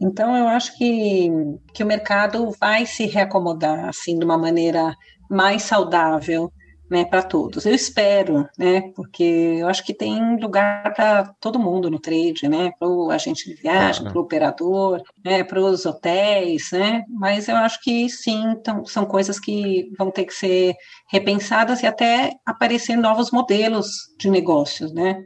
Então, 0.00 0.36
eu 0.36 0.46
acho 0.46 0.78
que, 0.78 1.28
que 1.74 1.82
o 1.82 1.86
mercado 1.86 2.52
vai 2.60 2.86
se 2.86 3.04
reacomodar 3.06 3.88
assim 3.88 4.16
de 4.16 4.24
uma 4.24 4.38
maneira 4.38 4.94
mais 5.28 5.62
saudável 5.64 6.52
né, 6.90 7.04
para 7.04 7.22
todos. 7.22 7.64
Eu 7.64 7.74
espero, 7.74 8.48
né, 8.58 8.82
porque 8.96 9.22
eu 9.60 9.68
acho 9.68 9.84
que 9.84 9.94
tem 9.94 10.36
lugar 10.40 10.92
para 10.92 11.32
todo 11.40 11.58
mundo 11.58 11.88
no 11.88 12.00
trade, 12.00 12.48
né, 12.48 12.72
para 12.78 12.88
o 12.88 13.10
agente 13.10 13.48
de 13.48 13.54
viagem, 13.54 14.04
para 14.04 14.18
o 14.18 14.22
operador, 14.22 15.00
né, 15.24 15.44
para 15.44 15.60
os 15.60 15.86
hotéis, 15.86 16.70
né, 16.72 17.04
mas 17.08 17.48
eu 17.48 17.56
acho 17.56 17.80
que 17.82 18.08
sim, 18.08 18.42
então, 18.50 18.84
são 18.84 19.06
coisas 19.06 19.38
que 19.38 19.90
vão 19.96 20.10
ter 20.10 20.24
que 20.24 20.34
ser 20.34 20.74
repensadas 21.08 21.82
e 21.82 21.86
até 21.86 22.32
aparecer 22.44 22.96
novos 22.96 23.30
modelos 23.30 23.86
de 24.18 24.28
negócios, 24.28 24.92
né. 24.92 25.22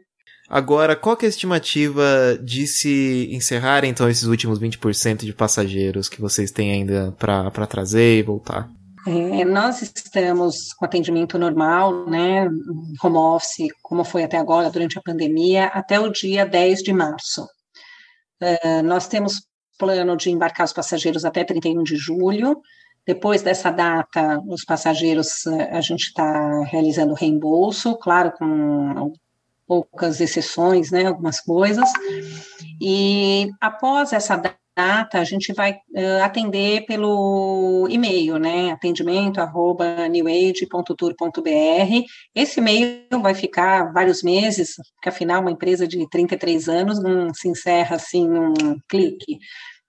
Agora, 0.47 0.95
qual 0.95 1.17
é 1.23 1.25
a 1.25 1.29
estimativa 1.29 2.39
de 2.43 2.67
se 2.67 3.31
encerrar 3.33 3.83
então 3.85 4.09
esses 4.11 4.25
últimos 4.25 4.61
20% 4.61 5.25
de 5.25 5.33
passageiros 5.33 6.07
que 6.07 6.21
vocês 6.21 6.51
têm 6.51 6.71
ainda 6.71 7.13
para 7.19 7.67
trazer 7.67 8.19
e 8.19 8.23
voltar? 8.23 8.69
É, 9.07 9.45
nós 9.45 9.83
estamos 9.83 10.73
com 10.73 10.85
atendimento 10.85 11.39
normal, 11.39 12.09
né, 12.09 12.49
home 13.03 13.17
office, 13.17 13.69
como 13.83 14.03
foi 14.03 14.25
até 14.25 14.39
agora, 14.39 14.71
durante 14.71 14.99
a 14.99 15.03
pandemia, 15.03 15.67
até 15.67 16.01
o 16.01 16.11
dia 16.11 16.47
10 16.47 16.83
de 16.83 16.93
março. 16.93 17.45
Uh, 18.43 18.83
nós 18.83 19.07
temos 19.07 19.43
plano 19.79 20.17
de 20.17 20.31
embarcar 20.31 20.65
os 20.65 20.73
passageiros 20.73 21.25
até 21.25 21.45
31 21.45 21.83
de 21.83 21.97
julho. 21.97 22.61
Depois 23.07 23.43
dessa 23.43 23.71
data, 23.71 24.41
os 24.47 24.65
passageiros, 24.65 25.47
a 25.47 25.81
gente 25.83 26.05
está 26.05 26.63
realizando 26.65 27.13
reembolso, 27.13 27.97
claro, 27.97 28.33
com 28.33 29.13
poucas 29.67 30.21
exceções, 30.21 30.91
né, 30.91 31.05
algumas 31.07 31.41
coisas. 31.41 31.91
E 32.81 33.51
após 33.61 34.13
essa 34.15 34.37
data, 34.37 34.64
data, 34.77 35.19
a 35.19 35.25
gente 35.25 35.53
vai 35.53 35.73
uh, 35.73 36.23
atender 36.23 36.85
pelo 36.87 37.87
e-mail, 37.91 38.39
né? 38.39 38.73
Atendimento 38.73 39.41
arroba 39.41 40.09
newage.tour.br. 40.09 42.05
Esse 42.35 42.61
e-mail 42.61 43.07
vai 43.23 43.35
ficar 43.35 43.93
vários 43.93 44.23
meses, 44.23 44.75
porque 44.95 45.09
afinal 45.09 45.41
uma 45.41 45.51
empresa 45.51 45.87
de 45.87 46.09
33 46.09 46.69
anos 46.69 47.03
não 47.03 47.33
se 47.33 47.49
encerra 47.49 47.97
assim 47.97 48.29
num 48.29 48.79
clique. 48.89 49.39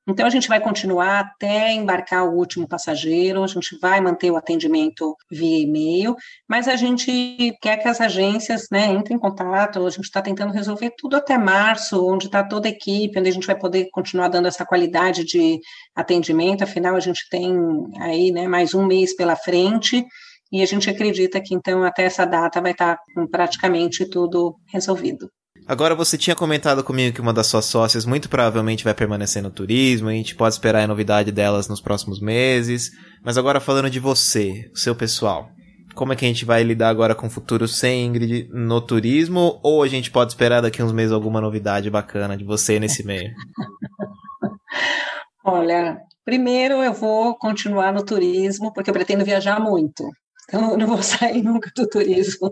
Então, 0.07 0.27
a 0.27 0.29
gente 0.29 0.47
vai 0.47 0.59
continuar 0.59 1.19
até 1.19 1.71
embarcar 1.71 2.25
o 2.25 2.37
último 2.37 2.67
passageiro, 2.67 3.43
a 3.43 3.47
gente 3.47 3.77
vai 3.79 3.99
manter 3.99 4.29
o 4.29 4.37
atendimento 4.37 5.15
via 5.31 5.59
e-mail, 5.59 6.15
mas 6.47 6.67
a 6.67 6.75
gente 6.75 7.57
quer 7.59 7.77
que 7.77 7.87
as 7.87 7.99
agências 7.99 8.67
né, 8.71 8.85
entrem 8.93 9.17
em 9.17 9.19
contato, 9.19 9.83
a 9.83 9.89
gente 9.89 10.03
está 10.03 10.21
tentando 10.21 10.53
resolver 10.53 10.91
tudo 10.95 11.15
até 11.15 11.37
março, 11.39 12.05
onde 12.05 12.27
está 12.27 12.43
toda 12.43 12.67
a 12.67 12.71
equipe, 12.71 13.17
onde 13.19 13.29
a 13.29 13.33
gente 13.33 13.47
vai 13.47 13.57
poder 13.57 13.89
continuar 13.91 14.27
dando 14.27 14.47
essa 14.47 14.65
qualidade 14.65 15.23
de 15.23 15.59
atendimento, 15.95 16.63
afinal, 16.63 16.95
a 16.95 16.99
gente 16.99 17.27
tem 17.29 17.55
aí 17.99 18.31
né, 18.31 18.47
mais 18.47 18.75
um 18.75 18.85
mês 18.85 19.15
pela 19.15 19.35
frente, 19.35 20.05
e 20.51 20.61
a 20.61 20.65
gente 20.67 20.89
acredita 20.89 21.41
que, 21.41 21.55
então, 21.55 21.83
até 21.83 22.03
essa 22.03 22.25
data 22.25 22.61
vai 22.61 22.71
estar 22.71 22.95
tá 22.95 23.27
praticamente 23.31 24.07
tudo 24.07 24.55
resolvido. 24.67 25.29
Agora 25.67 25.95
você 25.95 26.15
tinha 26.15 26.35
comentado 26.35 26.83
comigo 26.83 27.15
que 27.15 27.21
uma 27.21 27.33
das 27.33 27.47
suas 27.47 27.65
sócias 27.65 28.05
muito 28.05 28.29
provavelmente 28.29 28.83
vai 28.83 28.93
permanecer 28.93 29.41
no 29.41 29.49
turismo, 29.49 30.09
a 30.09 30.11
gente 30.11 30.35
pode 30.35 30.53
esperar 30.53 30.83
a 30.83 30.87
novidade 30.87 31.31
delas 31.31 31.67
nos 31.67 31.81
próximos 31.81 32.19
meses. 32.19 32.91
Mas 33.23 33.35
agora 33.35 33.59
falando 33.59 33.89
de 33.89 33.99
você, 33.99 34.69
seu 34.75 34.95
pessoal, 34.95 35.49
como 35.95 36.13
é 36.13 36.15
que 36.15 36.23
a 36.23 36.27
gente 36.27 36.45
vai 36.45 36.61
lidar 36.61 36.89
agora 36.89 37.15
com 37.15 37.25
o 37.25 37.31
futuro 37.31 37.67
sem 37.67 38.05
Ingrid 38.05 38.47
no 38.53 38.79
turismo? 38.79 39.59
Ou 39.63 39.81
a 39.81 39.87
gente 39.87 40.11
pode 40.11 40.33
esperar 40.33 40.61
daqui 40.61 40.83
uns 40.83 40.91
meses 40.91 41.11
alguma 41.11 41.41
novidade 41.41 41.89
bacana 41.89 42.37
de 42.37 42.43
você 42.43 42.79
nesse 42.79 43.03
meio? 43.03 43.31
Olha, 45.43 45.97
primeiro 46.23 46.83
eu 46.83 46.93
vou 46.93 47.35
continuar 47.39 47.91
no 47.91 48.05
turismo, 48.05 48.71
porque 48.71 48.91
eu 48.91 48.93
pretendo 48.93 49.25
viajar 49.25 49.59
muito. 49.59 50.03
Então, 50.47 50.71
eu 50.71 50.77
não 50.77 50.85
vou 50.85 51.01
sair 51.03 51.41
nunca 51.41 51.71
do 51.75 51.87
turismo 51.87 52.51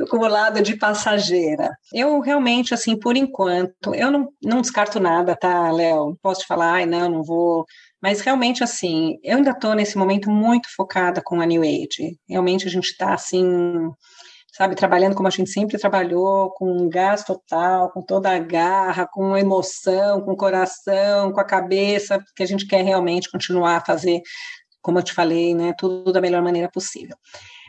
acumulada 0.00 0.60
de 0.60 0.76
passageira. 0.76 1.76
Eu 1.92 2.20
realmente, 2.20 2.74
assim, 2.74 2.98
por 2.98 3.16
enquanto, 3.16 3.94
eu 3.94 4.10
não, 4.10 4.28
não 4.42 4.60
descarto 4.60 5.00
nada, 5.00 5.36
tá, 5.36 5.70
Léo? 5.70 6.16
Posso 6.22 6.42
te 6.42 6.46
falar, 6.46 6.72
ai, 6.74 6.86
não, 6.86 7.08
não 7.08 7.22
vou. 7.22 7.64
Mas 8.02 8.20
realmente, 8.20 8.62
assim, 8.62 9.18
eu 9.22 9.38
ainda 9.38 9.50
estou 9.50 9.74
nesse 9.74 9.96
momento 9.96 10.30
muito 10.30 10.68
focada 10.74 11.22
com 11.22 11.40
a 11.40 11.46
New 11.46 11.62
Age. 11.62 12.18
Realmente 12.28 12.66
a 12.66 12.70
gente 12.70 12.90
está, 12.90 13.14
assim, 13.14 13.90
sabe, 14.56 14.74
trabalhando 14.74 15.14
como 15.14 15.28
a 15.28 15.30
gente 15.30 15.50
sempre 15.50 15.78
trabalhou, 15.78 16.50
com 16.50 16.88
gás 16.88 17.24
total, 17.24 17.90
com 17.90 18.02
toda 18.02 18.30
a 18.30 18.38
garra, 18.38 19.06
com 19.06 19.36
emoção, 19.36 20.22
com 20.22 20.34
coração, 20.34 21.30
com 21.32 21.40
a 21.40 21.44
cabeça, 21.44 22.18
porque 22.18 22.42
a 22.42 22.46
gente 22.46 22.66
quer 22.66 22.82
realmente 22.82 23.30
continuar 23.30 23.76
a 23.76 23.84
fazer, 23.84 24.22
como 24.80 24.98
eu 24.98 25.02
te 25.02 25.12
falei, 25.12 25.54
né, 25.54 25.74
tudo 25.76 26.10
da 26.12 26.20
melhor 26.20 26.42
maneira 26.42 26.70
possível. 26.70 27.16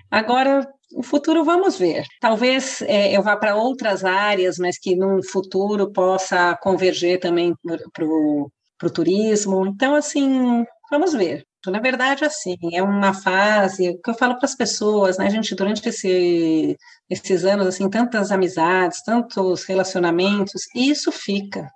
Agora, 0.10 0.68
o 0.94 1.04
futuro 1.04 1.44
vamos 1.44 1.78
ver. 1.78 2.06
Talvez 2.20 2.82
é, 2.84 3.16
eu 3.16 3.22
vá 3.22 3.36
para 3.36 3.56
outras 3.56 4.06
áreas, 4.06 4.58
mas 4.58 4.78
que 4.80 4.96
no 4.96 5.22
futuro 5.24 5.92
possa 5.92 6.56
converger 6.62 7.20
também 7.20 7.54
para 7.94 8.06
o 8.06 8.50
turismo. 8.94 9.66
Então, 9.68 9.96
assim, 9.96 10.66
vamos 10.90 11.14
ver. 11.14 11.46
Na 11.66 11.80
verdade, 11.80 12.24
assim, 12.24 12.56
é 12.72 12.82
uma 12.82 13.14
fase 13.14 14.00
que 14.02 14.10
eu 14.10 14.14
falo 14.14 14.36
para 14.38 14.46
as 14.46 14.56
pessoas, 14.56 15.18
né? 15.18 15.28
A 15.28 15.30
gente, 15.30 15.54
durante 15.54 15.88
esse, 15.90 16.78
esses 17.10 17.44
anos, 17.44 17.68
assim, 17.68 17.90
tantas 17.90 18.32
amizades, 18.32 19.04
tantos 19.04 19.66
relacionamentos, 19.66 20.64
isso 20.74 21.12
fica. 21.12 21.70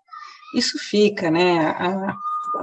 Isso 0.55 0.77
fica, 0.79 1.29
né? 1.29 1.67
A, 1.77 2.15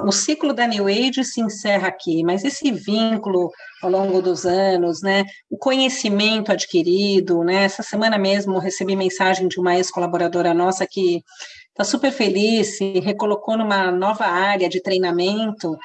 o 0.04 0.12
ciclo 0.12 0.52
da 0.52 0.66
New 0.66 0.86
Age 0.86 1.24
se 1.24 1.40
encerra 1.40 1.88
aqui, 1.88 2.22
mas 2.22 2.44
esse 2.44 2.70
vínculo 2.70 3.50
ao 3.82 3.90
longo 3.90 4.20
dos 4.20 4.44
anos, 4.44 5.02
né, 5.02 5.24
o 5.50 5.56
conhecimento 5.56 6.52
adquirido, 6.52 7.42
né, 7.42 7.64
essa 7.64 7.82
semana 7.82 8.18
mesmo 8.18 8.58
recebi 8.58 8.94
mensagem 8.94 9.48
de 9.48 9.58
uma 9.58 9.76
ex-colaboradora 9.76 10.52
nossa 10.52 10.86
que 10.86 11.22
está 11.70 11.84
super 11.84 12.12
feliz, 12.12 12.76
se 12.76 13.00
recolocou 13.00 13.56
numa 13.56 13.90
nova 13.90 14.26
área 14.26 14.68
de 14.68 14.82
treinamento, 14.82 15.76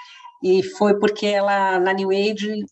e 0.44 0.62
foi 0.64 1.00
porque 1.00 1.28
ela, 1.28 1.80
na 1.80 1.94
New 1.94 2.10
Age, 2.10 2.66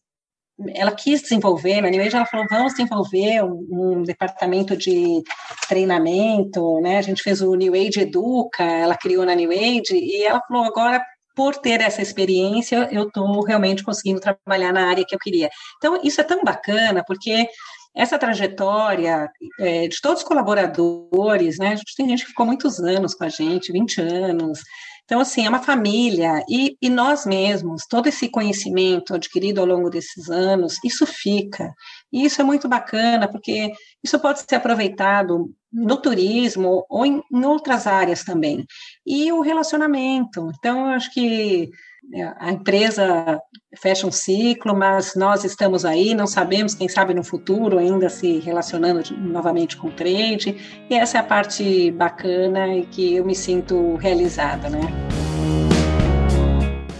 ela 0.76 0.92
quis 0.92 1.22
desenvolver, 1.22 1.82
na 1.82 1.90
New 1.90 2.02
Age 2.02 2.16
ela 2.16 2.26
falou, 2.26 2.46
vamos 2.50 2.74
desenvolver 2.74 3.44
um, 3.44 3.68
um, 3.72 4.04
departamento 4.04 4.76
de 4.76 5.22
treinamento, 5.68 6.82
né, 6.82 6.98
a 6.98 7.02
gente 7.02 7.24
fez 7.24 7.42
o 7.42 7.56
New 7.56 7.74
Age 7.74 8.02
Educa, 8.02 8.64
ela 8.64 8.98
criou 8.98 9.26
na 9.26 9.36
New 9.36 9.52
Age, 9.52 9.94
e 9.94 10.24
ela 10.24 10.42
falou, 10.48 10.66
agora 10.66 11.02
por 11.36 11.56
ter 11.58 11.82
essa 11.82 12.02
experiência, 12.02 12.90
eu 12.92 13.08
estou 13.08 13.44
realmente 13.44 13.84
conseguindo 13.84 14.20
trabalhar 14.20 14.72
na 14.72 14.90
área 14.90 15.06
que 15.06 15.16
eu 15.16 15.20
queria. 15.20 15.50
Então, 15.78 16.00
isso 16.04 16.20
é 16.20 16.24
tão 16.24 16.44
bacana, 16.44 17.04
porque 17.06 17.48
essa 17.96 18.18
trajetória 18.18 19.30
é, 19.60 19.88
de 19.88 20.00
todos 20.02 20.22
os 20.22 20.28
colaboradores, 20.28 21.58
né? 21.58 21.70
A 21.70 21.76
gente 21.76 21.96
tem 21.96 22.08
gente 22.08 22.24
que 22.24 22.30
ficou 22.30 22.46
muitos 22.46 22.80
anos 22.80 23.14
com 23.14 23.26
a 23.26 23.30
gente, 23.30 23.72
20 23.72 24.02
anos. 24.02 24.60
Então, 25.12 25.20
assim, 25.20 25.46
é 25.46 25.50
uma 25.50 25.62
família, 25.62 26.42
e, 26.50 26.78
e 26.82 26.90
nós 26.90 27.26
mesmos, 27.26 27.86
todo 27.86 28.08
esse 28.08 28.30
conhecimento 28.30 29.14
adquirido 29.14 29.60
ao 29.60 29.66
longo 29.66 29.90
desses 29.90 30.30
anos, 30.30 30.78
isso 30.86 31.06
fica. 31.06 31.74
E 32.14 32.24
isso 32.24 32.40
é 32.40 32.46
muito 32.46 32.70
bacana, 32.70 33.28
porque 33.28 33.74
isso 34.02 34.18
pode 34.22 34.40
ser 34.40 34.56
aproveitado 34.56 35.54
no 35.70 35.98
turismo 35.98 36.86
ou 36.90 37.06
em, 37.06 37.22
em 37.30 37.44
outras 37.44 37.88
áreas 37.88 38.24
também. 38.24 38.66
E 39.06 39.30
o 39.34 39.42
relacionamento. 39.42 40.50
Então, 40.58 40.88
eu 40.88 40.94
acho 40.94 41.14
que 41.14 41.70
é, 42.14 42.34
a 42.40 42.52
empresa 42.52 43.38
fecha 43.78 44.08
um 44.08 44.12
ciclo, 44.12 44.74
mas 44.74 45.14
nós 45.16 45.44
estamos 45.44 45.84
aí, 45.84 46.16
não 46.16 46.26
sabemos, 46.26 46.74
quem 46.74 46.88
sabe 46.88 47.14
no 47.14 47.24
futuro 47.24 47.78
ainda 47.78 48.10
se 48.10 48.40
relacionando 48.40 49.02
novamente 49.18 49.76
com 49.76 49.90
o 49.90 49.92
trade, 49.92 50.86
e 50.90 50.96
essa 50.96 51.18
é 51.18 51.20
a 51.20 51.24
parte 51.24 51.92
bacana 51.92 52.76
e 52.76 52.86
que 52.86 53.16
eu 53.16 53.26
me 53.26 53.36
sinto 53.36 53.96
realizada, 53.98 54.70
né? 54.70 55.01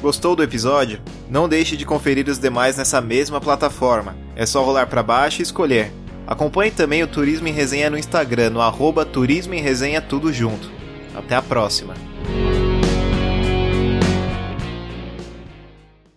Gostou 0.02 0.36
do 0.36 0.42
episódio? 0.42 1.00
Não 1.30 1.48
deixe 1.48 1.78
de 1.78 1.86
conferir 1.86 2.28
os 2.28 2.40
demais 2.40 2.76
nessa 2.76 3.00
mesma 3.00 3.40
plataforma. 3.40 4.16
É 4.36 4.48
só 4.48 4.64
rolar 4.64 4.88
para 4.88 5.04
baixo 5.04 5.42
e 5.42 5.44
escolher. 5.44 5.92
Acompanhe 6.26 6.72
também 6.72 7.04
o 7.04 7.08
Turismo 7.08 7.48
em 7.48 7.54
Resenha 7.54 7.90
no 7.90 7.98
Instagram, 7.98 8.50
no 8.50 8.62
arroba 8.62 9.06
Turismo 9.06 9.54
em 9.54 9.62
Resenha 9.62 10.02
tudo 10.02 10.34
junto. 10.34 10.72
Até 11.16 11.36
a 11.36 11.42
próxima! 11.42 12.11